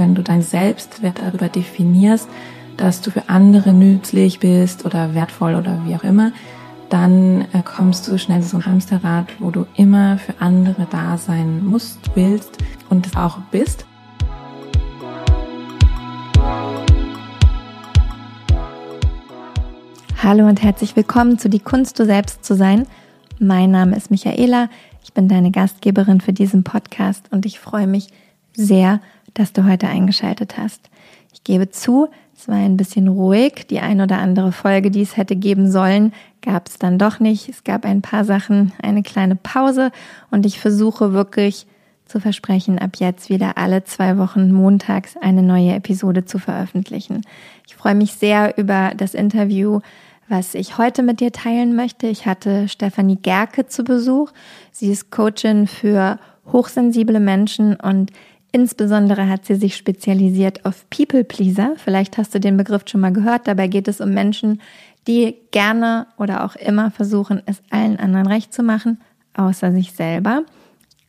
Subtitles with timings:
[0.00, 2.26] wenn du dein Selbstwert darüber definierst,
[2.78, 6.32] dass du für andere nützlich bist oder wertvoll oder wie auch immer,
[6.88, 11.62] dann äh, kommst du schnell so ein Hamsterrad, wo du immer für andere da sein
[11.66, 12.56] musst, willst
[12.88, 13.84] und es auch bist.
[20.22, 22.86] Hallo und herzlich willkommen zu Die Kunst, du selbst zu sein.
[23.38, 24.70] Mein Name ist Michaela,
[25.04, 28.08] ich bin deine Gastgeberin für diesen Podcast und ich freue mich
[28.54, 29.00] sehr,
[29.34, 30.90] dass du heute eingeschaltet hast.
[31.32, 33.66] Ich gebe zu, es war ein bisschen ruhig.
[33.68, 36.12] Die ein oder andere Folge, die es hätte geben sollen,
[36.42, 37.48] gab es dann doch nicht.
[37.48, 39.92] Es gab ein paar Sachen, eine kleine Pause
[40.30, 41.66] und ich versuche wirklich
[42.06, 47.22] zu versprechen, ab jetzt wieder alle zwei Wochen montags eine neue Episode zu veröffentlichen.
[47.68, 49.80] Ich freue mich sehr über das Interview
[50.30, 52.06] was ich heute mit dir teilen möchte.
[52.06, 54.30] Ich hatte Stefanie Gerke zu Besuch.
[54.70, 56.20] Sie ist Coachin für
[56.52, 58.12] hochsensible Menschen und
[58.52, 61.74] insbesondere hat sie sich spezialisiert auf People Pleaser.
[61.76, 63.46] Vielleicht hast du den Begriff schon mal gehört.
[63.46, 64.60] Dabei geht es um Menschen,
[65.06, 69.00] die gerne oder auch immer versuchen, es allen anderen recht zu machen,
[69.34, 70.44] außer sich selber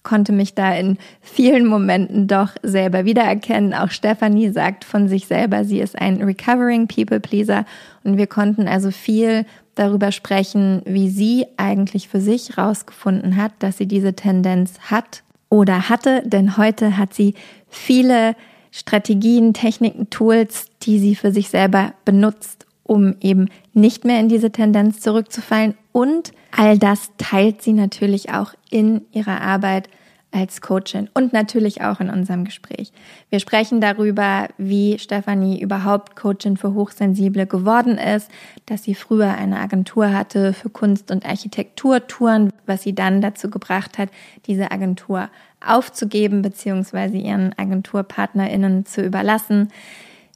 [0.03, 3.73] konnte mich da in vielen Momenten doch selber wiedererkennen.
[3.73, 7.65] Auch Stephanie sagt von sich selber, sie ist ein Recovering People Pleaser
[8.03, 13.77] und wir konnten also viel darüber sprechen, wie sie eigentlich für sich rausgefunden hat, dass
[13.77, 17.35] sie diese Tendenz hat oder hatte, denn heute hat sie
[17.67, 18.35] viele
[18.71, 24.51] Strategien, Techniken, Tools, die sie für sich selber benutzt, um eben nicht mehr in diese
[24.51, 25.75] Tendenz zurückzufallen.
[25.91, 29.89] Und all das teilt sie natürlich auch in ihrer Arbeit
[30.31, 32.91] als Coachin und natürlich auch in unserem Gespräch.
[33.29, 38.31] Wir sprechen darüber, wie Stefanie überhaupt Coachin für Hochsensible geworden ist,
[38.65, 43.97] dass sie früher eine Agentur hatte für Kunst- und Architekturtouren, was sie dann dazu gebracht
[43.97, 44.09] hat,
[44.47, 45.29] diese Agentur
[45.65, 47.17] aufzugeben bzw.
[47.17, 49.69] ihren Agenturpartnerinnen zu überlassen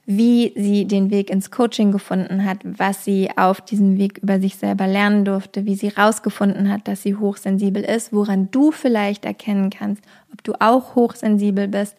[0.06, 4.56] wie sie den Weg ins Coaching gefunden hat, was sie auf diesem Weg über sich
[4.56, 9.72] selber lernen durfte, wie sie rausgefunden hat, dass sie hochsensibel ist, woran du vielleicht erkennen
[9.72, 11.96] kannst, ob du auch hochsensibel bist,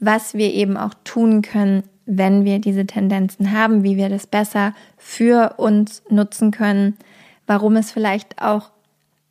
[0.00, 4.74] was wir eben auch tun können, wenn wir diese Tendenzen haben, wie wir das besser
[4.96, 6.96] für uns nutzen können,
[7.46, 8.70] warum es vielleicht auch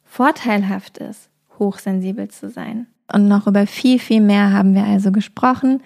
[0.05, 2.87] vorteilhaft ist, hochsensibel zu sein.
[3.11, 5.81] Und noch über viel, viel mehr haben wir also gesprochen.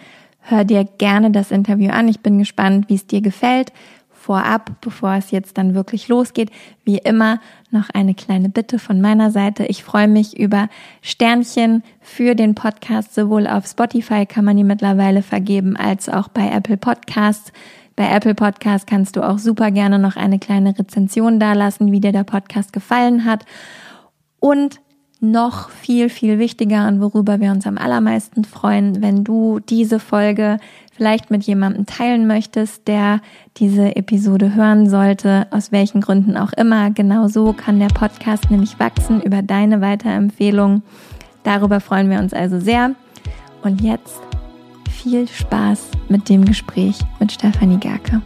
[0.49, 2.07] Hör dir gerne das Interview an.
[2.07, 3.73] Ich bin gespannt, wie es dir gefällt.
[4.09, 6.51] Vorab, bevor es jetzt dann wirklich losgeht,
[6.85, 9.65] wie immer noch eine kleine Bitte von meiner Seite.
[9.65, 10.69] Ich freue mich über
[11.01, 13.13] Sternchen für den Podcast.
[13.13, 17.51] Sowohl auf Spotify kann man die mittlerweile vergeben, als auch bei Apple Podcasts.
[17.97, 22.13] Bei Apple Podcasts kannst du auch super gerne noch eine kleine Rezension dalassen, wie dir
[22.13, 23.43] der Podcast gefallen hat.
[24.39, 24.79] Und
[25.19, 30.59] noch viel, viel wichtiger und worüber wir uns am allermeisten freuen, wenn du diese Folge
[30.91, 33.21] vielleicht mit jemandem teilen möchtest, der
[33.57, 36.91] diese Episode hören sollte, aus welchen Gründen auch immer.
[36.91, 40.81] Genau so kann der Podcast nämlich wachsen über deine Weiterempfehlung.
[41.43, 42.95] Darüber freuen wir uns also sehr.
[43.63, 44.19] Und jetzt
[44.89, 48.21] viel Spaß mit dem Gespräch mit Stefanie Gerke.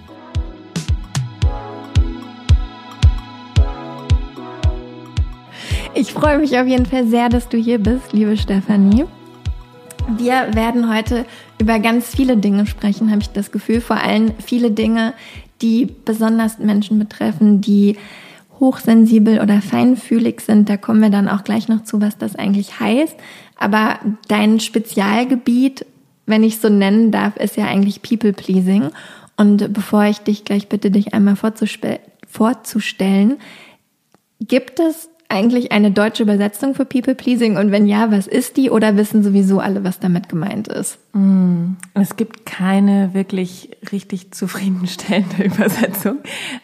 [5.94, 9.04] Ich freue mich auf jeden Fall sehr, dass du hier bist, liebe Stefanie.
[10.18, 11.26] Wir werden heute
[11.60, 13.82] über ganz viele Dinge sprechen, habe ich das Gefühl.
[13.82, 15.14] Vor allem viele Dinge,
[15.62, 17.98] die besonders Menschen betreffen, die
[18.60, 20.70] hochsensibel oder feinfühlig sind.
[20.70, 23.18] Da kommen wir dann auch gleich noch zu, was das eigentlich heißt.
[23.58, 25.86] Aber dein Spezialgebiet,
[26.26, 28.92] wenn ich so nennen darf, ist ja eigentlich People Pleasing.
[29.36, 32.00] Und bevor ich dich gleich bitte, dich einmal vorzustellen,
[34.40, 37.58] gibt es eigentlich eine deutsche Übersetzung für People Pleasing?
[37.58, 38.70] Und wenn ja, was ist die?
[38.70, 41.00] Oder wissen sowieso alle, was damit gemeint ist?
[41.14, 46.18] Mm, es gibt keine wirklich richtig zufriedenstellende Übersetzung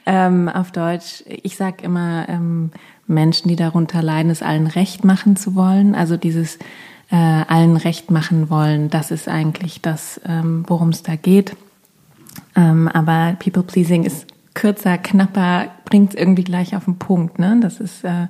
[0.05, 1.23] ähm, auf Deutsch.
[1.27, 2.71] Ich sage immer, ähm,
[3.07, 5.95] Menschen, die darunter leiden, es allen recht machen zu wollen.
[5.95, 6.57] Also dieses
[7.09, 11.55] äh, allen recht machen wollen, das ist eigentlich das, ähm, worum es da geht.
[12.55, 17.39] Ähm, aber People Pleasing ist kürzer, knapper, bringt es irgendwie gleich auf den Punkt.
[17.39, 17.59] Ne?
[17.61, 18.27] Das ist äh,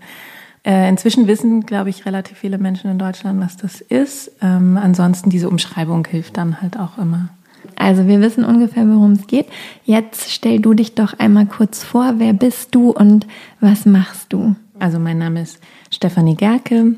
[0.67, 4.31] äh, inzwischen wissen, glaube ich, relativ viele Menschen in Deutschland, was das ist.
[4.41, 7.29] Ähm, ansonsten diese Umschreibung hilft dann halt auch immer.
[7.77, 9.47] Also wir wissen ungefähr, worum es geht.
[9.85, 12.15] Jetzt stell du dich doch einmal kurz vor.
[12.17, 13.27] Wer bist du und
[13.61, 14.55] was machst du?
[14.77, 15.59] Also mein Name ist
[15.89, 16.95] Stefanie Gerke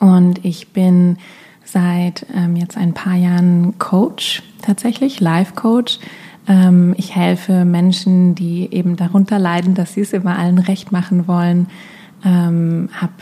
[0.00, 1.18] und ich bin
[1.64, 6.00] seit ähm, jetzt ein paar Jahren Coach, tatsächlich Life Coach
[6.48, 11.28] ähm, ich helfe Menschen, die eben darunter leiden, dass sie es immer allen recht machen
[11.28, 11.68] wollen.
[12.24, 13.12] Ähm, habe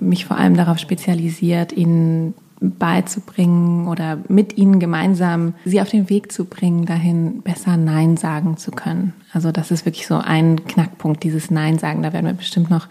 [0.00, 6.32] mich vor allem darauf spezialisiert, ihnen beizubringen oder mit ihnen gemeinsam sie auf den Weg
[6.32, 9.12] zu bringen, dahin besser Nein sagen zu können.
[9.32, 12.02] Also das ist wirklich so ein Knackpunkt, dieses Nein sagen.
[12.02, 12.88] Da werden wir bestimmt noch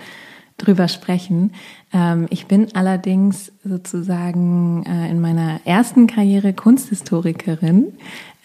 [0.57, 1.51] drüber sprechen.
[1.92, 7.94] Ähm, ich bin allerdings sozusagen äh, in meiner ersten Karriere Kunsthistorikerin.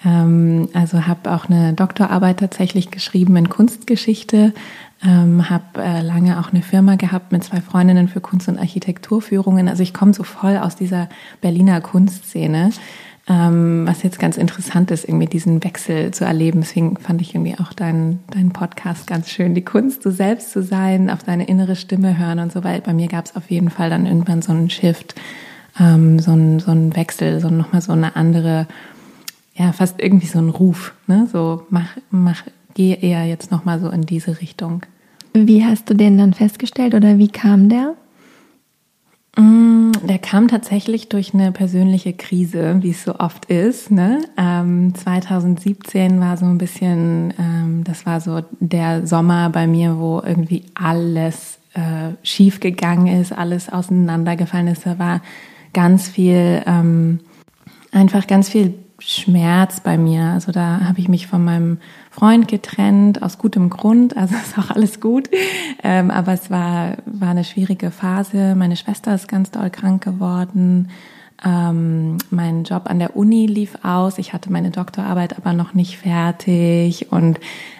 [0.04, 4.54] Ähm, also habe auch eine Doktorarbeit tatsächlich geschrieben in Kunstgeschichte,
[5.04, 9.68] ähm, habe äh, lange auch eine Firma gehabt mit zwei Freundinnen für Kunst- und Architekturführungen.
[9.68, 11.08] Also ich komme so voll aus dieser
[11.40, 12.70] Berliner Kunstszene,
[13.28, 16.62] ähm, was jetzt ganz interessant ist, irgendwie diesen Wechsel zu erleben.
[16.62, 20.62] Deswegen fand ich irgendwie auch deinen deinen Podcast ganz schön, die Kunst, du selbst zu
[20.62, 23.70] sein, auf deine innere Stimme hören und so, weil bei mir gab es auf jeden
[23.70, 25.14] Fall dann irgendwann so einen Shift,
[25.78, 28.66] ähm, so einen so einen Wechsel, so nochmal so eine andere,
[29.54, 31.28] ja, fast irgendwie so ein Ruf, ne?
[31.30, 32.42] So mach, mach,
[32.78, 34.82] gehe eher jetzt nochmal so in diese Richtung.
[35.34, 37.94] Wie hast du den dann festgestellt oder wie kam der?
[39.36, 43.90] Mm, der kam tatsächlich durch eine persönliche Krise, wie es so oft ist.
[43.90, 44.20] Ne?
[44.36, 50.22] Ähm, 2017 war so ein bisschen, ähm, das war so der Sommer bei mir, wo
[50.24, 54.86] irgendwie alles äh, schief gegangen ist, alles auseinandergefallen ist.
[54.86, 55.20] Da war
[55.72, 57.18] ganz viel, ähm,
[57.90, 60.22] einfach ganz viel Schmerz bei mir.
[60.26, 61.78] Also da habe ich mich von meinem
[62.18, 65.28] Freund getrennt, aus gutem Grund, also ist auch alles gut.
[65.84, 68.54] Ähm, aber es war, war eine schwierige Phase.
[68.56, 70.90] Meine Schwester ist ganz doll krank geworden.
[71.44, 74.18] Ähm, mein Job an der Uni lief aus.
[74.18, 77.38] Ich hatte meine Doktorarbeit aber noch nicht fertig und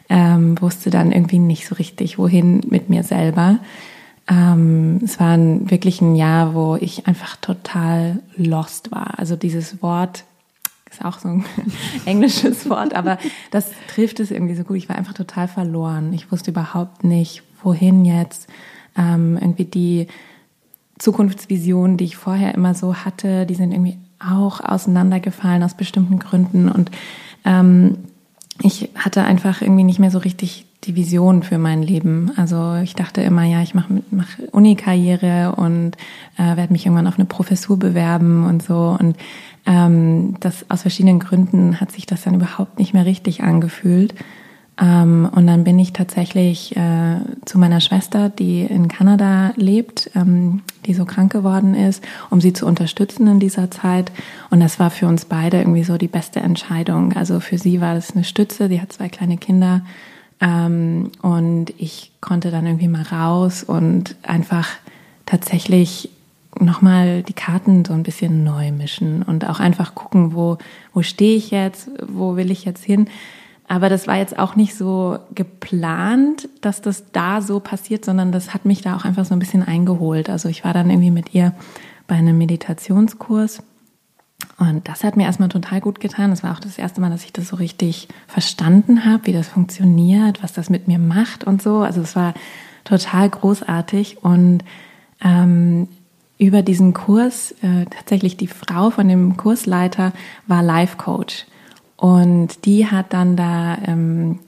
[0.09, 3.59] ähm, wusste dann irgendwie nicht so richtig, wohin mit mir selber.
[4.31, 9.19] Ähm, es war ein, wirklich ein Jahr, wo ich einfach total lost war.
[9.19, 10.23] Also dieses Wort
[10.91, 11.45] ist auch so ein
[12.07, 13.19] englisches Wort, aber
[13.51, 14.77] das trifft es irgendwie so gut.
[14.77, 16.13] Ich war einfach total verloren.
[16.13, 18.49] Ich wusste überhaupt nicht, wohin jetzt.
[18.97, 20.07] Ähm, irgendwie die
[20.99, 26.69] Zukunftsvisionen, die ich vorher immer so hatte, die sind irgendwie auch auseinandergefallen aus bestimmten Gründen.
[26.69, 26.91] Und
[27.45, 27.99] ähm,
[28.63, 32.33] ich hatte einfach irgendwie nicht mehr so richtig die Vision für mein Leben.
[32.37, 35.93] Also ich dachte immer, ja, ich mache mach Uni-Karriere und
[36.39, 38.97] äh, werde mich irgendwann auf eine Professur bewerben und so.
[38.99, 39.17] Und
[39.67, 44.15] ähm, das aus verschiedenen Gründen hat sich das dann überhaupt nicht mehr richtig angefühlt.
[44.81, 50.63] Ähm, und dann bin ich tatsächlich äh, zu meiner Schwester, die in Kanada lebt, ähm,
[50.87, 54.11] die so krank geworden ist, um sie zu unterstützen in dieser Zeit.
[54.49, 57.13] Und das war für uns beide irgendwie so die beste Entscheidung.
[57.15, 58.69] Also für sie war das eine Stütze.
[58.69, 59.83] Sie hat zwei kleine Kinder.
[60.41, 64.69] Ähm, und ich konnte dann irgendwie mal raus und einfach
[65.27, 66.11] tatsächlich
[66.61, 70.59] nochmal die Karten so ein bisschen neu mischen und auch einfach gucken, wo,
[70.93, 73.09] wo stehe ich jetzt, wo will ich jetzt hin.
[73.69, 78.55] Aber das war jetzt auch nicht so geplant, dass das da so passiert, sondern das
[78.55, 80.31] hat mich da auch einfach so ein bisschen eingeholt.
[80.31, 81.53] Also ich war dann irgendwie mit ihr
[82.07, 83.63] bei einem Meditationskurs
[84.59, 86.31] und das hat mir erstmal total gut getan.
[86.31, 89.49] Das war auch das erste Mal, dass ich das so richtig verstanden habe, wie das
[89.49, 91.79] funktioniert, was das mit mir macht und so.
[91.79, 92.35] Also es war
[92.85, 94.65] total großartig und
[95.23, 95.89] ähm,
[96.39, 100.13] über diesen Kurs, äh, tatsächlich die Frau von dem Kursleiter
[100.47, 101.47] war Life Coach.
[101.97, 104.39] Und die hat dann da ähm,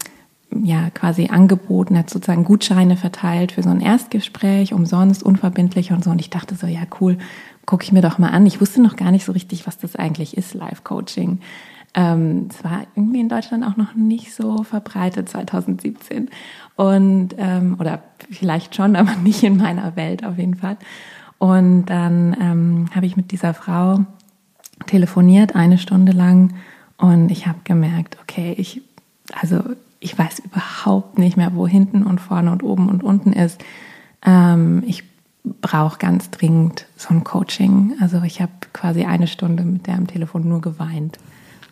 [0.52, 6.10] ja quasi angeboten, hat sozusagen Gutscheine verteilt für so ein Erstgespräch, umsonst, unverbindlich und so.
[6.10, 7.18] Und ich dachte so, ja cool,
[7.70, 8.46] gucke ich mir doch mal an.
[8.46, 11.38] Ich wusste noch gar nicht so richtig, was das eigentlich ist, Life Coaching.
[11.94, 16.30] Ähm, es war irgendwie in Deutschland auch noch nicht so verbreitet 2017
[16.74, 20.78] und ähm, oder vielleicht schon, aber nicht in meiner Welt auf jeden Fall.
[21.38, 24.04] Und dann ähm, habe ich mit dieser Frau
[24.86, 26.54] telefoniert, eine Stunde lang.
[26.96, 28.82] Und ich habe gemerkt, okay, ich,
[29.32, 29.62] also
[30.00, 33.62] ich weiß überhaupt nicht mehr, wo hinten und vorne und oben und unten ist.
[34.26, 35.04] Ähm, ich
[35.44, 37.96] brauche ganz dringend so ein Coaching.
[38.00, 41.18] Also ich habe quasi eine Stunde mit der am Telefon nur geweint.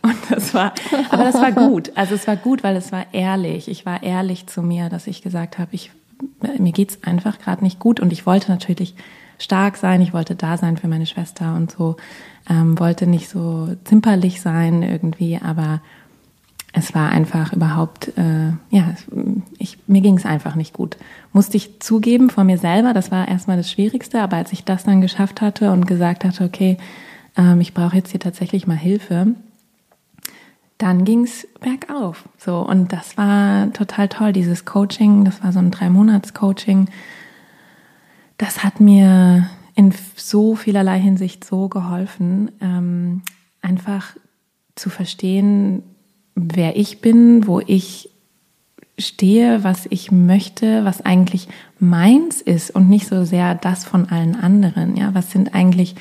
[0.03, 0.73] Und das war,
[1.11, 1.93] aber das war gut.
[1.97, 3.69] Also es war gut, weil es war ehrlich.
[3.69, 5.91] Ich war ehrlich zu mir, dass ich gesagt habe, ich,
[6.59, 8.01] mir geht's einfach gerade nicht gut.
[8.01, 8.95] Und ich wollte natürlich
[9.39, 11.97] stark sein, ich wollte da sein für meine Schwester und so,
[12.49, 15.81] ähm, wollte nicht so zimperlich sein irgendwie, aber
[16.79, 18.95] es war einfach überhaupt, äh, ja,
[19.59, 20.97] ich, mir ging es einfach nicht gut.
[21.33, 24.85] Musste ich zugeben vor mir selber, das war erstmal das Schwierigste, aber als ich das
[24.85, 26.79] dann geschafft hatte und gesagt hatte, okay,
[27.37, 29.35] ähm, ich brauche jetzt hier tatsächlich mal Hilfe,
[30.79, 32.29] dann ging's bergauf.
[32.39, 36.89] So, und das war total toll, dieses Coaching, das war so ein Drei-Monats-Coaching
[38.39, 43.23] das hat mir in so vielerlei Hinsicht so geholfen, ähm,
[43.61, 44.17] einfach
[44.77, 45.83] zu verstehen,
[46.39, 48.11] wer ich bin, wo ich
[48.99, 54.35] stehe, was ich möchte, was eigentlich meins ist und nicht so sehr das von allen
[54.35, 54.97] anderen.
[54.97, 55.95] Ja, was sind eigentlich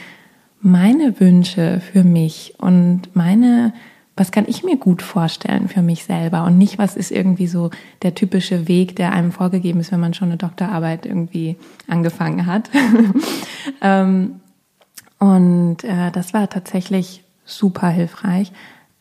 [0.60, 3.74] meine Wünsche für mich und meine,
[4.16, 7.70] was kann ich mir gut vorstellen für mich selber und nicht, was ist irgendwie so
[8.02, 11.56] der typische Weg, der einem vorgegeben ist, wenn man schon eine Doktorarbeit irgendwie
[11.88, 12.72] angefangen hat.
[13.82, 14.42] ähm,
[15.20, 18.52] und äh, das war tatsächlich super hilfreich.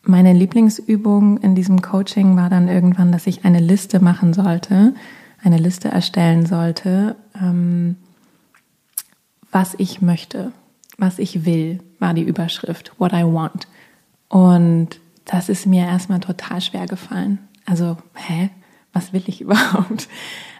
[0.07, 4.95] Meine Lieblingsübung in diesem Coaching war dann irgendwann, dass ich eine Liste machen sollte,
[5.43, 7.97] eine Liste erstellen sollte, ähm,
[9.51, 10.53] was ich möchte,
[10.97, 13.67] was ich will, war die Überschrift, what I want.
[14.29, 17.39] Und das ist mir erstmal total schwer gefallen.
[17.65, 18.49] Also, hä,
[18.93, 20.07] was will ich überhaupt?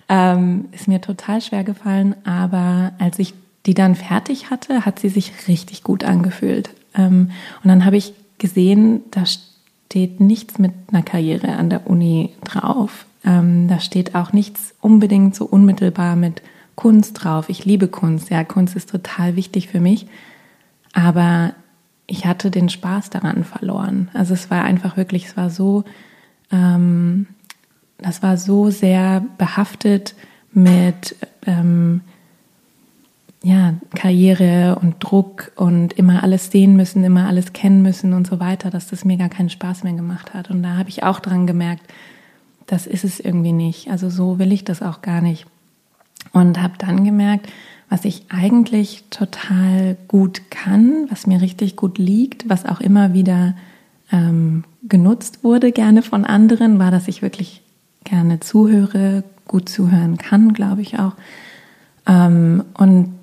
[0.10, 3.34] Ähm, ist mir total schwer gefallen, aber als ich
[3.66, 6.70] die dann fertig hatte, hat sie sich richtig gut angefühlt.
[6.94, 7.32] Ähm,
[7.64, 13.06] und dann habe ich gesehen, da steht nichts mit einer Karriere an der Uni drauf.
[13.24, 16.42] Ähm, da steht auch nichts unbedingt so unmittelbar mit
[16.76, 17.50] Kunst drauf.
[17.50, 18.30] Ich liebe Kunst.
[18.30, 20.08] Ja, Kunst ist total wichtig für mich.
[20.94, 21.54] Aber
[22.06, 24.10] ich hatte den Spaß daran verloren.
[24.14, 25.84] Also es war einfach wirklich, es war so,
[26.52, 27.28] ähm,
[27.98, 30.16] das war so sehr behaftet
[30.54, 31.16] mit
[31.46, 32.02] ähm,
[33.44, 38.40] ja, Karriere und Druck und immer alles sehen müssen, immer alles kennen müssen und so
[38.40, 40.50] weiter, dass das mir gar keinen Spaß mehr gemacht hat.
[40.50, 41.84] Und da habe ich auch dran gemerkt,
[42.66, 43.90] das ist es irgendwie nicht.
[43.90, 45.46] Also so will ich das auch gar nicht.
[46.34, 47.48] Und habe dann gemerkt,
[47.90, 53.56] was ich eigentlich total gut kann, was mir richtig gut liegt, was auch immer wieder
[54.12, 57.62] ähm, genutzt wurde, gerne von anderen, war, dass ich wirklich
[58.04, 61.14] gerne zuhöre, gut zuhören kann, glaube ich auch.
[62.06, 63.17] Ähm, und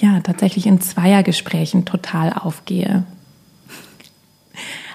[0.00, 3.04] ja, tatsächlich in Zweiergesprächen total aufgehe.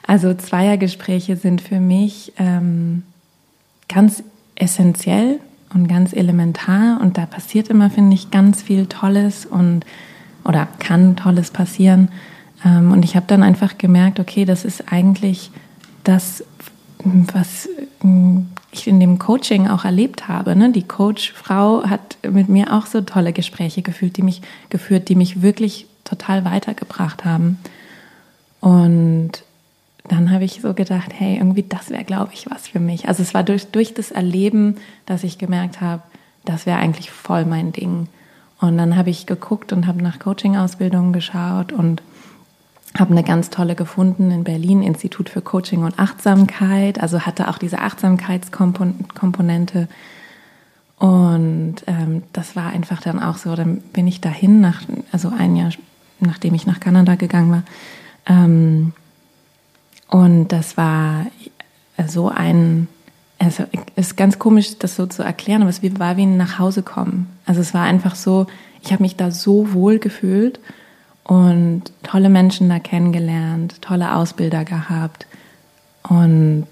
[0.08, 3.04] Also Zweiergespräche sind für mich ähm,
[3.88, 4.24] ganz
[4.56, 5.40] essentiell
[5.74, 9.86] und ganz elementar und da passiert immer, finde ich, ganz viel Tolles und
[10.44, 12.10] oder kann Tolles passieren.
[12.64, 15.52] Ähm, und ich habe dann einfach gemerkt, okay, das ist eigentlich
[16.04, 16.44] das,
[17.04, 17.68] was
[18.75, 20.55] ich in dem Coaching auch erlebt habe.
[20.55, 20.72] Ne?
[20.72, 25.41] Die Coachfrau hat mit mir auch so tolle Gespräche gefühlt, die mich geführt, die mich
[25.41, 27.60] wirklich total weitergebracht haben.
[28.62, 29.32] Und
[30.08, 33.08] dann habe ich so gedacht, hey, irgendwie das wäre, glaube ich, was für mich.
[33.08, 36.03] Also es war durch, durch das Erleben, dass ich gemerkt habe,
[36.46, 38.08] das wäre eigentlich voll mein Ding.
[38.62, 42.01] Und dann habe ich geguckt und habe nach Coaching-Ausbildungen geschaut und
[42.98, 47.58] habe eine ganz tolle gefunden in Berlin, Institut für Coaching und Achtsamkeit, also hatte auch
[47.58, 49.88] diese Achtsamkeitskomponente.
[50.98, 55.58] Und ähm, das war einfach dann auch so, dann bin ich dahin, nach, also ein
[55.58, 55.72] Jahr
[56.20, 57.64] nachdem ich nach Kanada gegangen war.
[58.25, 58.94] Ähm,
[60.10, 61.25] und das war
[62.08, 62.88] so ein,
[63.40, 63.64] also
[63.96, 67.28] ist ganz komisch, das so zu erklären, aber es war wie ein nach Hause kommen.
[67.46, 68.48] Also es war einfach so,
[68.82, 70.60] ich habe mich da so wohl gefühlt
[71.25, 75.25] und tolle Menschen da kennengelernt, tolle Ausbilder gehabt.
[76.08, 76.67] Und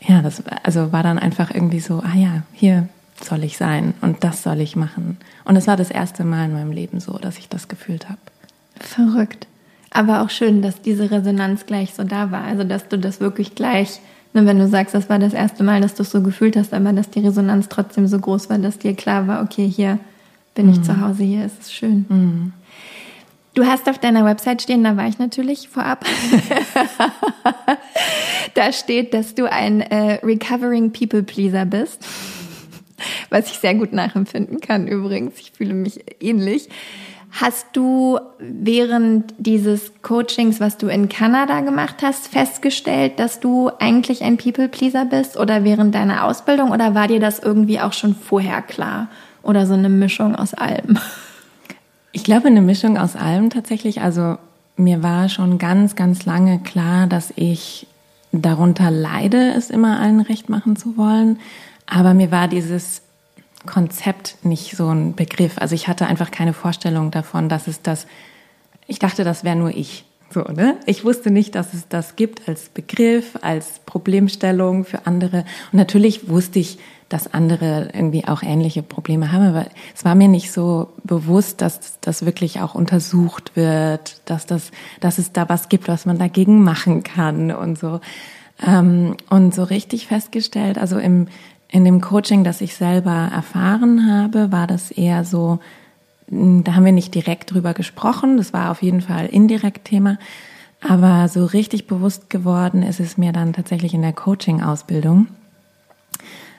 [0.00, 2.88] ja, das also war dann einfach irgendwie so, ah ja, hier
[3.22, 5.18] soll ich sein und das soll ich machen.
[5.44, 8.18] Und es war das erste Mal in meinem Leben so, dass ich das gefühlt habe.
[8.80, 9.46] Verrückt.
[9.90, 12.44] Aber auch schön, dass diese Resonanz gleich so da war.
[12.44, 14.00] Also, dass du das wirklich gleich,
[14.32, 16.72] ne, wenn du sagst, das war das erste Mal, dass du es so gefühlt hast,
[16.72, 19.98] aber dass die Resonanz trotzdem so groß war, dass dir klar war, okay, hier
[20.54, 20.72] bin mhm.
[20.72, 22.06] ich zu Hause, hier ist es schön.
[22.08, 22.52] Mhm.
[23.54, 26.06] Du hast auf deiner Website stehen, da war ich natürlich vorab.
[28.54, 32.06] da steht, dass du ein äh, Recovering People Pleaser bist.
[33.28, 35.38] Was ich sehr gut nachempfinden kann übrigens.
[35.38, 36.68] Ich fühle mich ähnlich.
[37.30, 44.22] Hast du während dieses Coachings, was du in Kanada gemacht hast, festgestellt, dass du eigentlich
[44.22, 48.14] ein People Pleaser bist oder während deiner Ausbildung oder war dir das irgendwie auch schon
[48.14, 49.08] vorher klar
[49.42, 50.98] oder so eine Mischung aus allem?
[52.12, 54.02] Ich glaube, eine Mischung aus allem tatsächlich.
[54.02, 54.36] Also
[54.76, 57.86] mir war schon ganz, ganz lange klar, dass ich
[58.32, 61.40] darunter leide, es immer allen recht machen zu wollen.
[61.86, 63.02] Aber mir war dieses
[63.66, 65.58] Konzept nicht so ein Begriff.
[65.58, 68.06] Also ich hatte einfach keine Vorstellung davon, dass es das,
[68.86, 70.04] ich dachte, das wäre nur ich.
[70.30, 70.78] So, ne?
[70.86, 75.44] Ich wusste nicht, dass es das gibt als Begriff, als Problemstellung für andere.
[75.72, 76.78] Und natürlich wusste ich,
[77.12, 82.00] dass andere irgendwie auch ähnliche Probleme haben, aber es war mir nicht so bewusst, dass
[82.00, 86.62] das wirklich auch untersucht wird, dass das, dass es da was gibt, was man dagegen
[86.64, 88.00] machen kann und so.
[88.66, 91.28] Ähm, und so richtig festgestellt, also im,
[91.68, 95.58] in dem Coaching, das ich selber erfahren habe, war das eher so,
[96.28, 100.18] da haben wir nicht direkt drüber gesprochen, das war auf jeden Fall indirekt Thema,
[100.80, 105.28] aber so richtig bewusst geworden ist es mir dann tatsächlich in der Coaching-Ausbildung.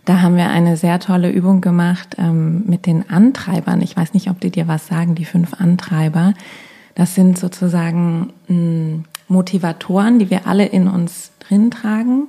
[0.06, 3.82] Da haben wir eine sehr tolle Übung gemacht ähm, mit den Antreibern.
[3.82, 6.34] Ich weiß nicht, ob die dir was sagen, die fünf Antreiber.
[6.96, 12.28] Das sind sozusagen mh, hm, Motivatoren, die wir alle in uns drin tragen,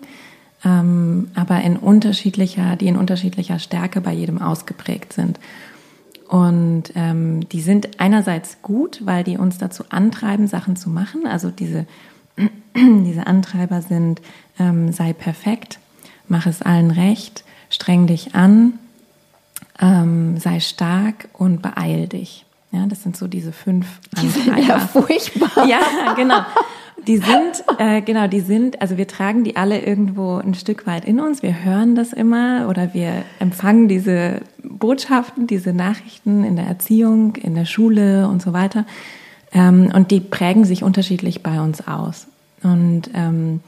[0.64, 5.40] ähm, aber in unterschiedlicher, die in unterschiedlicher Stärke bei jedem ausgeprägt sind.
[6.28, 11.26] Und ähm, die sind einerseits gut, weil die uns dazu antreiben, Sachen zu machen.
[11.26, 11.86] Also diese,
[12.76, 14.22] diese Antreiber sind,
[14.58, 15.78] ähm, sei perfekt,
[16.28, 18.74] mach es allen recht, streng dich an,
[19.80, 22.44] ähm, sei stark und beeil dich.
[22.72, 24.32] Ja, das sind so diese fünf Antreiber.
[24.34, 25.66] Die sind ja furchtbar.
[25.66, 26.40] Ja, genau.
[27.06, 31.04] Die sind, äh, genau, die sind, also wir tragen die alle irgendwo ein Stück weit
[31.04, 31.42] in uns.
[31.42, 37.54] Wir hören das immer oder wir empfangen diese Botschaften, diese Nachrichten in der Erziehung, in
[37.54, 38.86] der Schule und so weiter.
[39.52, 42.26] Ähm, und die prägen sich unterschiedlich bei uns aus.
[42.62, 43.60] Und ähm,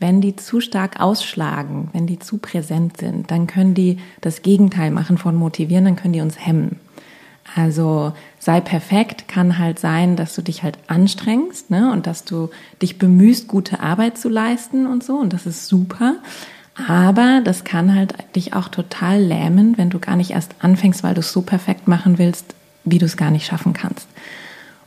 [0.00, 4.90] wenn die zu stark ausschlagen, wenn die zu präsent sind, dann können die das Gegenteil
[4.90, 6.80] machen von motivieren, dann können die uns hemmen.
[7.54, 12.50] Also sei perfekt kann halt sein, dass du dich halt anstrengst ne, und dass du
[12.82, 16.16] dich bemühst, gute Arbeit zu leisten und so und das ist super.
[16.88, 21.14] Aber das kann halt dich auch total lähmen, wenn du gar nicht erst anfängst, weil
[21.14, 24.08] du es so perfekt machen willst, wie du es gar nicht schaffen kannst.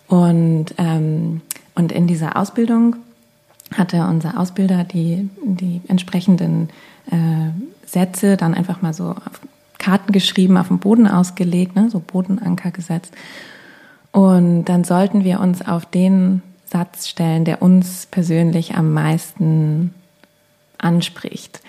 [0.07, 1.41] Und, ähm,
[1.75, 2.97] und in dieser Ausbildung
[3.75, 6.69] hatte unser Ausbilder die, die entsprechenden
[7.11, 7.49] äh,
[7.85, 9.41] Sätze dann einfach mal so auf
[9.77, 13.13] Karten geschrieben, auf dem Boden ausgelegt, ne, so Bodenanker gesetzt.
[14.11, 19.93] Und dann sollten wir uns auf den Satz stellen, der uns persönlich am meisten
[20.77, 21.61] anspricht.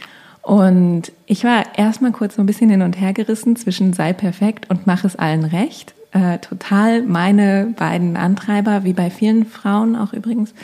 [0.43, 4.71] Und ich war erstmal kurz so ein bisschen hin und her gerissen zwischen sei perfekt
[4.71, 5.95] und mach es allen recht.
[6.13, 10.55] Äh, total meine beiden Antreiber, wie bei vielen Frauen auch übrigens.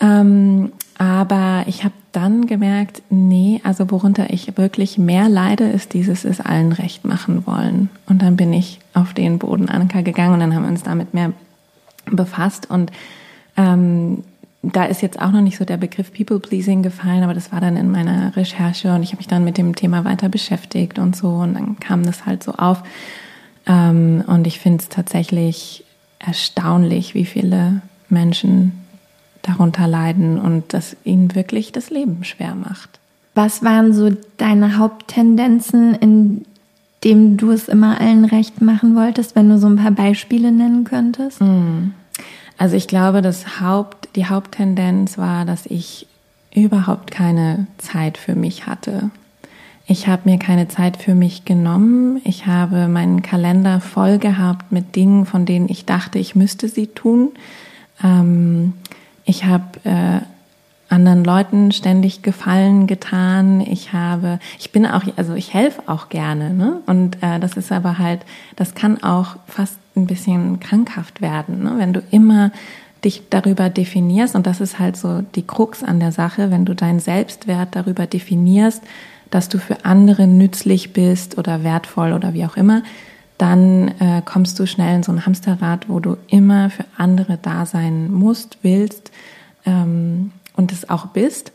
[0.00, 6.24] Ähm, aber ich habe dann gemerkt, nee, also worunter ich wirklich mehr leide, ist dieses
[6.24, 7.88] es allen recht machen wollen.
[8.06, 11.32] Und dann bin ich auf den Bodenanker gegangen und dann haben wir uns damit mehr
[12.06, 12.68] befasst.
[12.68, 12.90] Und
[13.56, 14.24] ähm,
[14.62, 17.60] da ist jetzt auch noch nicht so der Begriff People Pleasing gefallen, aber das war
[17.60, 21.16] dann in meiner Recherche und ich habe mich dann mit dem Thema weiter beschäftigt und
[21.16, 22.82] so und dann kam das halt so auf.
[23.66, 25.84] Ähm, und ich finde es tatsächlich
[26.18, 28.72] erstaunlich, wie viele Menschen
[29.42, 32.98] darunter leiden und das ihnen wirklich das Leben schwer macht.
[33.34, 36.44] Was waren so deine Haupttendenzen, in
[37.04, 40.84] dem du es immer allen recht machen wolltest, wenn du so ein paar Beispiele nennen
[40.84, 41.40] könntest?
[41.40, 41.94] Hm.
[42.58, 46.06] Also ich glaube, das Haupt, die Haupttendenz war, dass ich
[46.54, 49.10] überhaupt keine Zeit für mich hatte.
[49.86, 52.20] Ich habe mir keine Zeit für mich genommen.
[52.24, 56.88] Ich habe meinen Kalender voll gehabt mit Dingen, von denen ich dachte, ich müsste sie
[56.88, 57.30] tun.
[58.04, 58.74] Ähm,
[59.30, 60.20] ich habe äh,
[60.92, 63.60] anderen Leuten ständig Gefallen getan.
[63.60, 66.80] Ich habe, ich bin auch, also ich helfe auch gerne, ne?
[66.86, 68.20] Und äh, das ist aber halt,
[68.56, 71.74] das kann auch fast ein bisschen krankhaft werden, ne?
[71.76, 72.50] wenn du immer
[73.04, 76.74] dich darüber definierst und das ist halt so die Krux an der Sache, wenn du
[76.74, 78.82] deinen Selbstwert darüber definierst,
[79.30, 82.82] dass du für andere nützlich bist oder wertvoll oder wie auch immer,
[83.40, 87.64] dann äh, kommst du schnell in so ein Hamsterrad, wo du immer für andere da
[87.64, 89.10] sein musst, willst
[89.64, 91.52] ähm, und es auch bist,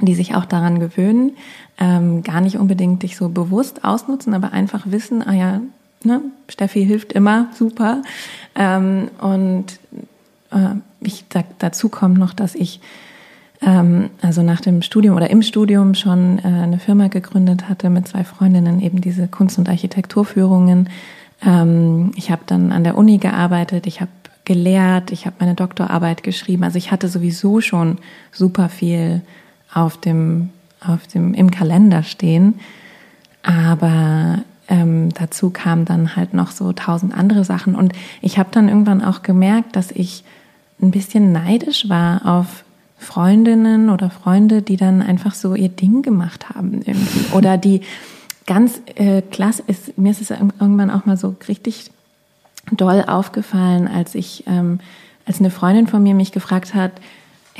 [0.00, 1.32] die sich auch daran gewöhnen,
[1.78, 5.60] ähm, gar nicht unbedingt dich so bewusst ausnutzen, aber einfach wissen, ah ja,
[6.04, 8.02] ne, Steffi hilft immer, super.
[8.54, 9.64] Ähm, und
[10.50, 12.80] äh, ich, da, dazu kommt noch, dass ich
[13.60, 18.06] ähm, also nach dem Studium oder im Studium schon äh, eine Firma gegründet hatte mit
[18.08, 20.88] zwei Freundinnen, eben diese Kunst- und Architekturführungen.
[21.44, 24.10] Ähm, ich habe dann an der Uni gearbeitet, ich habe
[24.44, 26.64] gelehrt, ich habe meine Doktorarbeit geschrieben.
[26.64, 27.98] Also ich hatte sowieso schon
[28.32, 29.20] super viel
[29.72, 32.58] auf dem, auf dem, im Kalender stehen.
[33.42, 37.74] Aber ähm, dazu kamen dann halt noch so tausend andere Sachen.
[37.74, 37.92] Und
[38.22, 40.24] ich habe dann irgendwann auch gemerkt, dass ich
[40.80, 42.64] ein bisschen neidisch war auf
[42.98, 47.32] Freundinnen oder Freunde, die dann einfach so ihr Ding gemacht haben irgendwie.
[47.32, 47.82] Oder die
[48.46, 51.90] ganz äh, klasse ist, mir ist es irgendwann auch mal so richtig
[52.72, 54.80] doll aufgefallen, als ich, ähm,
[55.26, 56.92] als eine Freundin von mir mich gefragt hat,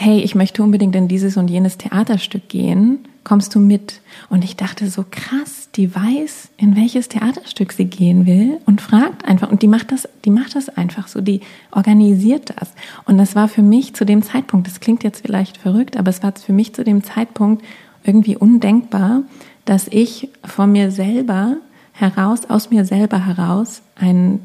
[0.00, 4.00] hey, ich möchte unbedingt in dieses und jenes Theaterstück gehen, kommst du mit?
[4.30, 9.24] Und ich dachte so krass, die weiß, in welches Theaterstück sie gehen will und fragt
[9.24, 11.40] einfach und die macht das, die macht das einfach so, die
[11.72, 12.74] organisiert das.
[13.06, 16.22] Und das war für mich zu dem Zeitpunkt, das klingt jetzt vielleicht verrückt, aber es
[16.22, 17.64] war für mich zu dem Zeitpunkt
[18.04, 19.22] irgendwie undenkbar,
[19.64, 21.56] dass ich von mir selber
[21.90, 24.38] heraus, aus mir selber heraus ein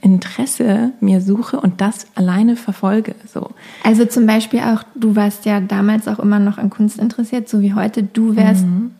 [0.00, 3.14] Interesse mir suche und das alleine verfolge.
[3.32, 3.50] So.
[3.84, 7.60] Also zum Beispiel auch, du warst ja damals auch immer noch an Kunst interessiert, so
[7.60, 8.02] wie heute.
[8.02, 8.92] Du wärst mhm.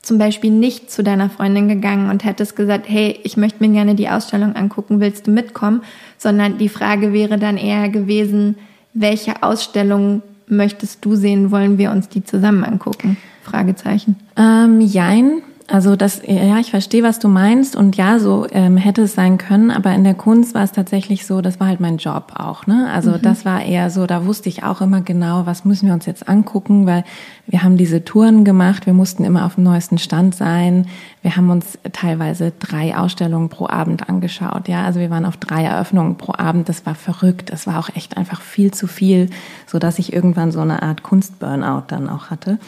[0.00, 3.94] zum Beispiel nicht zu deiner Freundin gegangen und hättest gesagt, hey, ich möchte mir gerne
[3.94, 5.82] die Ausstellung angucken, willst du mitkommen?
[6.18, 8.56] Sondern die Frage wäre dann eher gewesen,
[8.94, 13.16] welche Ausstellung möchtest du sehen, wollen wir uns die zusammen angucken?
[13.42, 14.16] Fragezeichen.
[14.36, 15.42] Ähm, jein.
[15.72, 17.76] Also das, ja, ich verstehe, was du meinst.
[17.76, 21.24] Und ja, so ähm, hätte es sein können, aber in der Kunst war es tatsächlich
[21.24, 22.90] so, das war halt mein Job auch, ne?
[22.92, 23.22] Also mhm.
[23.22, 26.28] das war eher so, da wusste ich auch immer genau, was müssen wir uns jetzt
[26.28, 27.04] angucken, weil
[27.46, 30.88] wir haben diese Touren gemacht, wir mussten immer auf dem neuesten Stand sein,
[31.22, 35.64] wir haben uns teilweise drei Ausstellungen pro Abend angeschaut, ja, also wir waren auf drei
[35.64, 39.30] Eröffnungen pro Abend, das war verrückt, das war auch echt einfach viel zu viel,
[39.66, 42.58] so dass ich irgendwann so eine Art Kunstburnout dann auch hatte.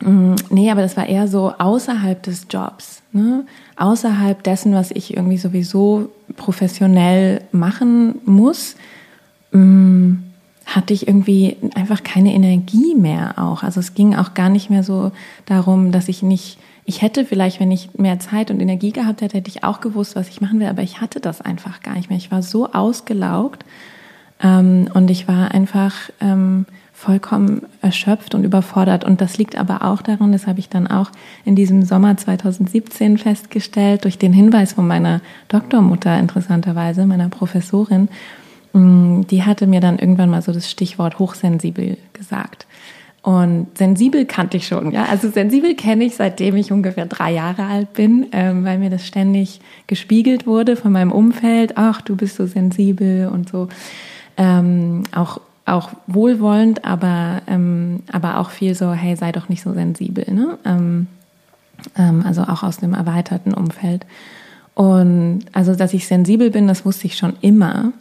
[0.00, 3.44] Mm, nee, aber das war eher so außerhalb des Jobs, ne?
[3.76, 8.76] außerhalb dessen, was ich irgendwie sowieso professionell machen muss,
[9.52, 10.14] mm,
[10.66, 13.62] hatte ich irgendwie einfach keine Energie mehr auch.
[13.62, 15.12] Also es ging auch gar nicht mehr so
[15.46, 19.38] darum, dass ich nicht, ich hätte vielleicht, wenn ich mehr Zeit und Energie gehabt hätte,
[19.38, 22.10] hätte ich auch gewusst, was ich machen will, aber ich hatte das einfach gar nicht
[22.10, 22.18] mehr.
[22.18, 23.64] Ich war so ausgelaugt
[24.42, 29.04] ähm, und ich war einfach ähm, vollkommen erschöpft und überfordert.
[29.04, 31.10] Und das liegt aber auch daran, das habe ich dann auch
[31.44, 38.08] in diesem Sommer 2017 festgestellt, durch den Hinweis von meiner Doktormutter interessanterweise, meiner Professorin.
[38.72, 42.66] Mm, die hatte mir dann irgendwann mal so das Stichwort hochsensibel gesagt.
[43.20, 45.04] Und sensibel kannte ich schon, ja.
[45.04, 49.06] Also sensibel kenne ich, seitdem ich ungefähr drei Jahre alt bin, ähm, weil mir das
[49.06, 51.76] ständig gespiegelt wurde von meinem Umfeld.
[51.76, 53.68] Ach, du bist so sensibel und so.
[54.38, 59.72] Ähm, auch auch wohlwollend, aber, ähm, aber auch viel so, hey, sei doch nicht so
[59.74, 60.24] sensibel.
[60.32, 60.58] Ne?
[60.64, 61.08] Ähm,
[61.98, 64.06] ähm, also auch aus dem erweiterten Umfeld.
[64.74, 67.92] Und also, dass ich sensibel bin, das wusste ich schon immer.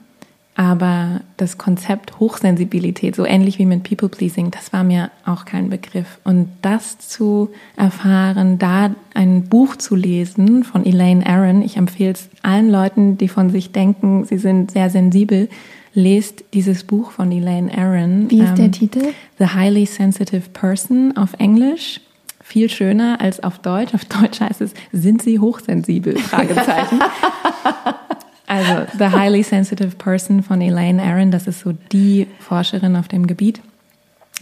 [0.57, 5.69] Aber das Konzept Hochsensibilität, so ähnlich wie mit People Pleasing, das war mir auch kein
[5.69, 6.19] Begriff.
[6.23, 12.29] Und das zu erfahren, da ein Buch zu lesen von Elaine Aaron, ich empfehle es
[12.41, 15.49] allen Leuten, die von sich denken, sie sind sehr sensibel,
[15.95, 18.29] lest dieses Buch von Elaine Aaron.
[18.29, 19.13] Wie ist ähm, der Titel?
[19.39, 22.01] The Highly Sensitive Person auf Englisch.
[22.43, 23.95] Viel schöner als auf Deutsch.
[23.95, 26.17] Auf Deutsch heißt es, sind Sie hochsensibel?
[26.19, 26.99] Fragezeichen.
[28.47, 33.25] also, The Highly Sensitive Person von Elaine Aaron, das ist so die Forscherin auf dem
[33.25, 33.61] Gebiet.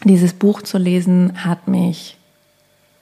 [0.03, 2.17] Dieses Buch zu lesen hat mich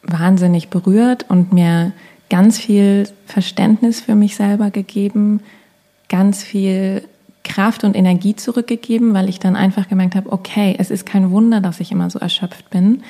[0.04, 1.94] wahnsinnig berührt und mir
[2.30, 5.42] ganz viel Verständnis für mich selber gegeben,
[6.10, 7.04] ganz viel
[7.44, 11.62] Kraft und Energie zurückgegeben, weil ich dann einfach gemerkt habe, okay, es ist kein Wunder,
[11.62, 13.04] dass ich immer so erschöpft bin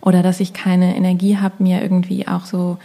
[0.00, 2.78] oder dass ich keine Energie habe, mir irgendwie auch so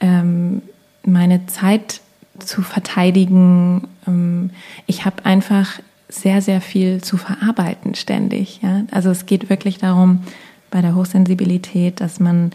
[0.00, 0.62] ähm,
[1.04, 2.00] meine Zeit
[2.38, 3.88] zu verteidigen.
[4.06, 4.50] Ähm,
[4.86, 8.60] ich habe einfach sehr, sehr viel zu verarbeiten ständig.
[8.62, 8.82] Ja?
[8.90, 10.22] Also es geht wirklich darum,
[10.70, 12.50] bei der Hochsensibilität, dass man,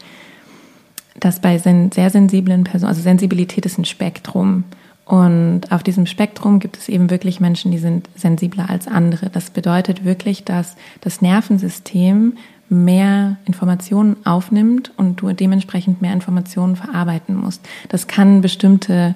[1.18, 4.64] dass bei sehr sensiblen Personen, also Sensibilität ist ein Spektrum.
[5.12, 9.28] Und auf diesem Spektrum gibt es eben wirklich Menschen, die sind sensibler als andere.
[9.28, 12.38] Das bedeutet wirklich, dass das Nervensystem
[12.70, 17.60] mehr Informationen aufnimmt und du dementsprechend mehr Informationen verarbeiten musst.
[17.90, 19.14] Das kann bestimmte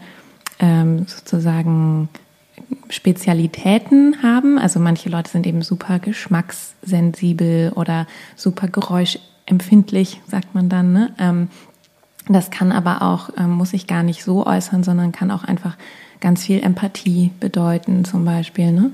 [0.58, 2.10] ähm, sozusagen
[2.90, 4.58] Spezialitäten haben.
[4.58, 8.06] Also manche Leute sind eben super geschmackssensibel oder
[8.36, 10.92] super geräuschempfindlich, sagt man dann.
[10.92, 11.14] Ne?
[11.18, 11.48] Ähm,
[12.28, 15.76] das kann aber auch, ähm, muss ich gar nicht so äußern, sondern kann auch einfach
[16.20, 18.72] ganz viel Empathie bedeuten, zum Beispiel.
[18.72, 18.90] Ne?